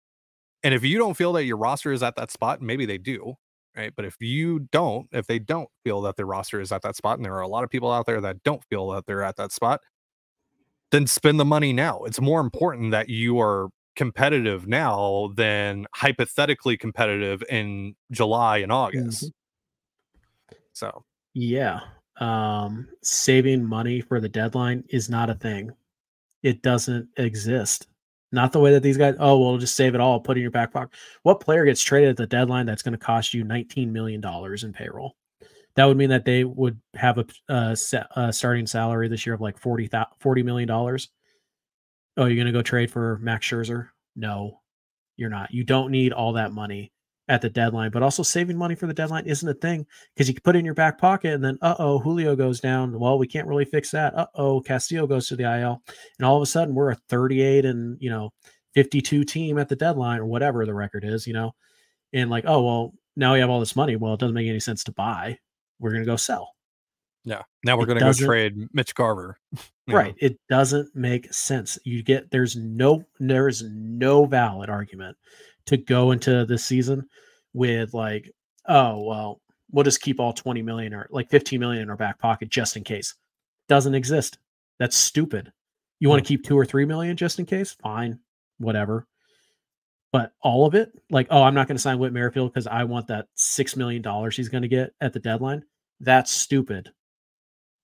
And 0.62 0.73
if 0.73 0.83
you 0.83 0.97
don't 0.97 1.19
feel 1.19 1.35
that 1.35 1.45
your 1.45 1.59
roster 1.59 1.93
is 1.93 2.03
at 2.03 2.17
that 2.17 2.31
spot, 2.31 2.62
maybe 2.62 2.87
they 2.87 2.97
do, 2.97 3.35
right? 3.77 3.93
But 3.95 4.07
if 4.07 4.17
you 4.21 4.69
don't, 4.73 5.07
if 5.12 5.27
they 5.27 5.38
don't 5.38 5.69
feel 5.85 6.01
that 6.01 6.17
their 6.17 6.25
roster 6.25 6.62
is 6.62 6.73
at 6.73 6.81
that 6.81 6.97
spot, 6.97 7.19
and 7.19 7.27
there 7.27 7.35
are 7.35 7.43
a 7.43 7.49
lot 7.49 7.62
of 7.62 7.69
people 7.69 7.93
out 7.93 8.07
there 8.07 8.23
that 8.23 8.43
don't 8.43 8.65
feel 8.71 8.88
that 8.93 9.05
they're 9.05 9.23
at 9.23 9.37
that 9.37 9.53
spot, 9.53 9.83
then 10.92 11.07
spend 11.09 11.40
the 11.40 11.44
money 11.44 11.72
now. 11.72 12.05
It's 12.05 12.20
more 12.20 12.40
important 12.40 12.92
that 12.92 13.09
you 13.09 13.40
are 13.40 13.68
competitive 13.96 14.68
now 14.68 15.33
than 15.35 15.87
hypothetically 15.94 16.76
competitive 16.76 17.42
in 17.50 17.94
July 18.12 18.59
and 18.59 18.70
August. 18.70 19.33
So, 20.72 21.05
Yeah. 21.35 21.81
Um 22.18 22.88
saving 23.02 23.64
money 23.64 24.00
for 24.00 24.20
the 24.20 24.28
deadline 24.28 24.85
is 24.90 25.09
not 25.11 25.31
a 25.31 25.35
thing. 25.35 25.72
It 26.42 26.62
doesn't 26.62 27.09
exist. 27.16 27.88
Not 28.33 28.52
the 28.52 28.61
way 28.61 28.72
that 28.72 28.83
these 28.83 28.96
guys, 28.96 29.14
oh, 29.18 29.38
well, 29.38 29.59
just 29.59 29.76
save 29.76 29.94
it 29.94 30.00
all, 30.00 30.18
put 30.18 30.37
it 30.37 30.40
in 30.40 30.42
your 30.42 30.50
back 30.50 30.72
pocket. 30.72 30.94
What 31.22 31.40
player 31.40 31.66
gets 31.66 31.83
traded 31.83 32.11
at 32.11 32.16
the 32.16 32.26
deadline 32.26 32.64
that's 32.64 32.83
going 32.83 32.92
to 32.92 32.98
cost 32.98 33.35
you 33.35 33.44
$19 33.44 33.88
million 33.90 34.22
in 34.24 34.72
payroll? 34.72 35.16
That 35.77 35.87
would 35.87 35.97
mean 35.97 36.11
that 36.11 36.25
they 36.25 36.45
would 36.45 36.81
have 36.95 37.19
a, 37.19 37.27
uh 37.49 37.75
sa- 37.75 38.07
a 38.15 38.33
starting 38.33 38.67
salary 38.67 39.09
this 39.09 39.25
year 39.27 39.35
of 39.35 39.41
like 39.41 39.59
40, 39.59 39.89
thou- 39.89 40.07
$40 40.23 40.45
million. 40.45 40.71
Oh, 40.71 42.27
you're 42.27 42.35
going 42.37 42.47
to 42.47 42.53
go 42.53 42.63
trade 42.63 42.91
for 42.91 43.19
Max 43.23 43.47
Scherzer? 43.47 43.89
No, 44.15 44.61
you're 45.17 45.31
not. 45.31 45.53
You 45.53 45.65
don't 45.65 45.91
need 45.91 46.13
all 46.13 46.35
that 46.35 46.53
money 46.53 46.93
at 47.29 47.41
the 47.41 47.49
deadline, 47.49 47.91
but 47.91 48.03
also 48.03 48.23
saving 48.23 48.59
money 48.59 48.75
for 48.75 48.87
the 48.87 48.93
deadline 48.93 49.25
isn't 49.25 49.49
a 49.49 49.55
thing 49.55 49.87
because 50.15 50.29
you 50.29 50.35
can 50.35 50.43
put 50.43 50.57
it 50.57 50.59
in 50.59 50.65
your 50.65 50.75
back 50.75 50.99
pocket 50.99 51.33
and 51.33 51.43
then, 51.43 51.57
uh 51.63 51.75
oh, 51.79 51.99
Julio 51.99 52.37
goes 52.37 52.61
down. 52.61 52.99
Well, 52.99 53.19
we 53.19 53.27
can't 53.27 53.47
really 53.47 53.65
fix 53.65 53.91
that. 53.93 54.15
Uh 54.15 54.27
oh, 54.35 54.61
Castillo 54.61 55.07
goes 55.07 55.29
to 55.29 55.37
the 55.37 55.45
IL. 55.45 55.83
And 56.19 56.27
all 56.27 56.37
of 56.37 56.43
a 56.43 56.47
sudden, 56.47 56.75
we're 56.75 56.91
a 56.91 56.99
38 57.09 57.65
and, 57.65 57.97
you 58.01 58.11
know, 58.11 58.31
52 58.75 59.25
team 59.25 59.59
at 59.59 59.69
the 59.69 59.77
deadline 59.77 60.19
or 60.19 60.27
whatever 60.27 60.67
the 60.67 60.75
record 60.75 61.05
is, 61.05 61.27
you 61.27 61.33
know, 61.33 61.53
and 62.13 62.29
like, 62.29 62.45
oh, 62.47 62.63
well, 62.63 62.95
now 63.17 63.35
we 63.35 63.41
have 63.41 63.51
all 63.51 63.61
this 63.61 63.77
money. 63.77 63.97
Well, 63.97 64.15
it 64.15 64.21
doesn't 64.21 64.35
make 64.35 64.49
any 64.49 64.61
sense 64.61 64.85
to 64.85 64.93
buy. 64.93 65.39
We're 65.83 65.90
going 65.90 66.03
to 66.03 66.11
go 66.11 66.16
sell. 66.16 66.55
yeah. 67.25 67.42
Now 67.64 67.77
we're 67.77 67.87
going 67.87 67.99
to 67.99 68.05
go 68.05 68.12
trade 68.12 68.68
Mitch 68.73 68.95
Garver. 68.95 69.38
know. 69.87 69.97
Right. 69.97 70.14
It 70.18 70.38
doesn't 70.49 70.95
make 70.95 71.33
sense. 71.33 71.79
You 71.85 72.03
get 72.03 72.31
there's 72.31 72.57
no 72.57 73.05
there 73.18 73.49
is 73.49 73.64
no 73.64 74.25
valid 74.25 74.71
argument 74.71 75.16
to 75.66 75.77
go 75.77 76.12
into 76.12 76.45
the 76.47 76.57
season 76.57 77.07
with 77.53 77.92
like, 77.95 78.31
oh 78.68 79.03
well, 79.03 79.40
we'll 79.73 79.85
just 79.85 80.01
keep 80.01 80.21
all 80.21 80.33
20 80.33 80.62
million 80.62 80.95
or 80.95 81.09
like 81.11 81.29
15 81.31 81.59
million 81.59 81.83
in 81.83 81.90
our 81.90 81.97
back 81.97 82.18
pocket 82.18 82.49
just 82.49 82.77
in 82.77 82.85
case. 82.85 83.14
Doesn't 83.68 83.95
exist. 83.95 84.38
That's 84.79 84.97
stupid. 84.97 85.53
You 85.99 86.09
want 86.09 86.23
to 86.23 86.29
keep 86.29 86.45
two 86.45 86.59
or 86.59 86.64
three 86.64 86.85
million 86.85 87.16
just 87.16 87.38
in 87.38 87.47
case? 87.47 87.73
Fine. 87.73 88.18
Whatever. 88.59 89.07
But 90.12 90.33
all 90.42 90.66
of 90.66 90.75
it, 90.75 90.92
like, 91.11 91.27
oh, 91.31 91.42
I'm 91.42 91.55
not 91.55 91.68
going 91.68 91.77
to 91.77 91.83
sign 91.83 91.99
Whit 91.99 92.12
Merrifield 92.12 92.53
because 92.53 92.66
I 92.66 92.85
want 92.85 93.07
that 93.07 93.29
six 93.35 93.77
million 93.77 94.03
dollars 94.03 94.37
he's 94.37 94.51
going 94.51 94.62
to 94.62 94.68
get 94.68 94.92
at 95.01 95.14
the 95.14 95.21
deadline. 95.21 95.64
That's 96.03 96.33
stupid 96.33 96.91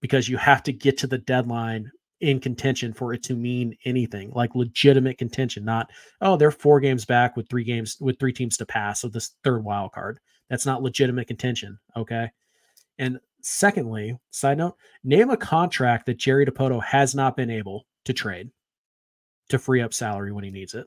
because 0.00 0.28
you 0.28 0.36
have 0.36 0.62
to 0.64 0.72
get 0.72 0.98
to 0.98 1.06
the 1.06 1.18
deadline 1.18 1.90
in 2.20 2.40
contention 2.40 2.92
for 2.92 3.14
it 3.14 3.22
to 3.22 3.34
mean 3.34 3.76
anything 3.84 4.32
like 4.34 4.56
legitimate 4.56 5.16
contention 5.16 5.64
not 5.64 5.88
oh 6.20 6.36
they're 6.36 6.50
four 6.50 6.80
games 6.80 7.04
back 7.04 7.36
with 7.36 7.48
three 7.48 7.62
games 7.62 7.96
with 8.00 8.18
three 8.18 8.32
teams 8.32 8.56
to 8.56 8.66
pass 8.66 9.04
of 9.04 9.12
this 9.12 9.36
third 9.44 9.62
wild 9.62 9.92
card. 9.92 10.18
That's 10.50 10.66
not 10.66 10.82
legitimate 10.82 11.28
contention 11.28 11.78
okay? 11.96 12.30
And 12.98 13.20
secondly 13.40 14.18
side 14.30 14.58
note 14.58 14.74
name 15.04 15.30
a 15.30 15.36
contract 15.36 16.06
that 16.06 16.18
jerry 16.18 16.44
dipoto 16.44 16.82
has 16.82 17.14
not 17.14 17.36
been 17.36 17.50
able 17.50 17.86
to 18.04 18.12
trade 18.12 18.50
to 19.48 19.58
free 19.58 19.80
up 19.80 19.94
salary 19.94 20.32
when 20.32 20.42
he 20.42 20.50
needs 20.50 20.74
it. 20.74 20.86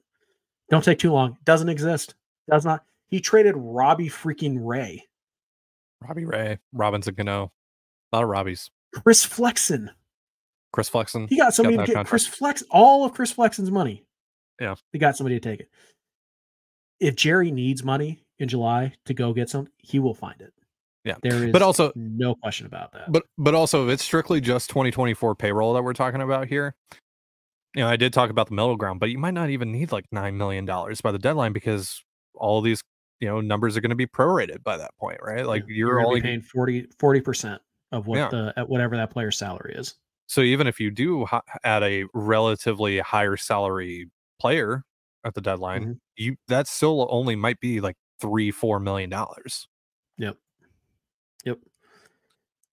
Don't 0.70 0.84
take 0.84 1.00
too 1.00 1.12
long. 1.12 1.38
Doesn't 1.46 1.70
exist. 1.70 2.16
Does 2.50 2.66
not. 2.66 2.84
He 3.08 3.20
traded 3.20 3.56
robbie 3.58 4.10
freaking 4.10 4.58
ray 4.60 5.06
Robbie 6.02 6.26
Ray, 6.26 6.60
Robinson 6.74 7.16
Cano, 7.16 7.52
a 8.12 8.16
lot 8.18 8.24
of 8.24 8.30
Robbies. 8.30 8.70
chris 9.04 9.24
flexen 9.24 9.92
Chris 10.74 10.88
Flexen. 10.88 11.28
He 11.28 11.36
got 11.38 11.54
somebody 11.54 11.76
that 11.76 11.82
to 11.84 11.88
get 11.88 11.96
contract. 11.96 12.10
Chris 12.10 12.26
Flex 12.26 12.64
all 12.72 13.04
of 13.04 13.14
Chris 13.14 13.30
Flexen's 13.30 13.70
money. 13.70 14.06
Yeah. 14.58 14.76
He 14.94 15.00
got 15.00 15.18
somebody 15.18 15.38
to 15.38 15.42
take 15.42 15.60
it. 15.60 15.70
If 17.02 17.16
Jerry 17.18 17.52
needs 17.52 17.84
money 17.84 18.24
in 18.40 18.48
July 18.48 18.94
to 19.06 19.14
go 19.14 19.34
get 19.34 19.50
some, 19.50 19.68
he 19.80 20.00
will 20.00 20.14
find 20.14 20.40
it. 20.40 20.54
Yeah. 21.04 21.16
There 21.24 21.44
is 21.44 21.52
But 21.52 21.62
also- 21.62 21.92
no 21.96 22.36
question 22.36 22.68
about 22.68 22.94
that. 22.94 23.12
But 23.12 23.24
but 23.38 23.54
also, 23.54 23.86
if 23.88 23.94
it's 23.96 24.04
strictly 24.04 24.40
just 24.40 24.70
2024 24.70 25.36
payroll 25.36 25.74
that 25.74 25.84
we're 25.84 25.92
talking 25.94 26.22
about 26.22 26.48
here, 26.48 26.74
you 27.76 27.82
know, 27.84 27.90
I 27.90 27.98
did 27.98 28.14
talk 28.14 28.30
about 28.30 28.48
the 28.48 28.56
middle 28.56 28.78
ground, 28.78 29.02
but 29.02 29.10
you 29.10 29.18
might 29.18 29.34
not 29.34 29.50
even 29.50 29.74
need 29.74 29.92
like 29.92 30.06
nine 30.14 30.38
million 30.38 30.64
dollars 30.64 31.02
by 31.02 31.12
the 31.12 31.20
deadline 31.20 31.52
because 31.52 32.02
all 32.36 32.62
these 32.62 32.82
you 33.22 33.28
know 33.30 33.40
numbers 33.40 33.78
are 33.78 33.82
going 33.82 33.92
to 33.92 33.96
be 33.96 34.08
prorated 34.08 34.62
by 34.64 34.76
that 34.78 34.92
point, 35.00 35.20
right? 35.22 35.46
Like 35.46 35.64
Yeah, 35.68 35.76
you're, 35.76 35.96
gonna 35.98 36.08
only 36.10 36.22
paying 36.22 36.42
40 36.42 36.88
percent 37.22 37.62
of 37.94 38.08
what 38.08 38.18
Yeah. 38.18 38.30
the 38.30 38.54
at 38.58 38.68
whatever 38.68 38.98
that 38.98 39.10
player's 39.12 39.38
salary 39.38 39.76
is. 39.78 39.96
so 40.28 40.42
even 40.42 40.66
if 40.68 40.80
you 40.80 40.90
do 40.92 41.26
ha- 41.26 41.42
add 41.64 41.84
a 41.84 42.06
relatively 42.14 43.00
higher 43.00 43.36
salary 43.38 44.10
player 44.40 44.84
at 45.26 45.34
the 45.36 45.42
deadline, 45.42 45.86
Mhm. 45.86 46.00
you 46.18 46.36
that 46.48 46.68
still 46.68 47.08
only 47.12 47.36
might 47.36 47.60
be 47.60 47.80
like 47.82 47.96
three, 48.20 48.50
four 48.52 48.80
million 48.80 49.10
dollars. 49.10 49.68
Yep. 50.18 50.38
Yep. 51.46 51.60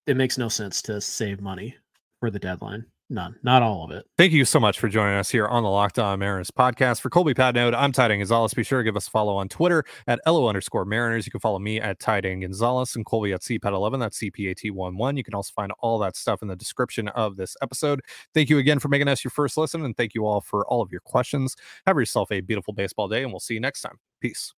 It 0.07 0.17
makes 0.17 0.39
no 0.39 0.49
sense 0.49 0.81
to 0.83 1.01
save 1.01 1.41
money 1.41 1.77
for 2.21 2.31
the 2.31 2.39
deadline. 2.39 2.87
None. 3.11 3.37
Not 3.43 3.63
all 3.63 3.85
of 3.85 3.91
it. 3.91 4.05
Thank 4.19 4.33
you 4.33 4.45
so 4.45 4.61
much 4.61 4.79
for 4.79 4.87
joining 4.87 5.17
us 5.17 5.31
here 5.31 5.47
on 5.47 5.63
the 5.63 5.71
Locked 5.71 5.99
On 5.99 6.19
Mariners 6.19 6.51
podcast. 6.51 7.01
For 7.01 7.09
Colby 7.09 7.33
Patnode, 7.33 7.75
I'm 7.75 7.91
Ty 7.91 8.09
Dane 8.09 8.19
Gonzalez. 8.19 8.53
Be 8.53 8.63
sure 8.63 8.81
to 8.81 8.85
give 8.85 8.99
us 8.99 9.09
a 9.09 9.11
follow 9.11 9.35
on 9.37 9.49
Twitter 9.49 9.83
at 10.07 10.21
LO 10.27 10.47
underscore 10.47 10.85
Mariners. 10.85 11.25
You 11.25 11.31
can 11.31 11.41
follow 11.41 11.59
me 11.59 11.81
at 11.81 12.01
Ty 12.01 12.21
Dane 12.21 12.41
Gonzalez 12.41 12.95
and 12.97 13.07
Colby 13.07 13.33
at 13.33 13.41
CPAT11. 13.41 13.99
That's 13.99 14.19
CPAT11. 14.21 15.17
You 15.17 15.25
can 15.25 15.35
also 15.35 15.53
find 15.57 15.73
all 15.81 15.99
that 16.01 16.17
stuff 16.17 16.43
in 16.43 16.49
the 16.49 16.57
description 16.57 17.09
of 17.09 17.37
this 17.37 17.57
episode. 17.63 18.03
Thank 18.35 18.51
you 18.51 18.59
again 18.59 18.79
for 18.79 18.89
making 18.89 19.09
us 19.09 19.25
your 19.25 19.31
first 19.31 19.57
listen, 19.57 19.87
and 19.87 19.97
thank 19.97 20.15
you 20.15 20.27
all 20.27 20.43
for 20.43 20.67
all 20.67 20.83
of 20.83 20.93
your 20.93 21.01
questions. 21.01 21.57
Have 21.87 21.97
yourself 21.97 22.31
a 22.31 22.43
beautiful 22.43 22.75
baseball 22.75 23.09
day, 23.09 23.23
and 23.23 23.33
we'll 23.33 23.41
see 23.41 23.55
you 23.55 23.61
next 23.61 23.81
time. 23.81 23.99
Peace. 24.21 24.53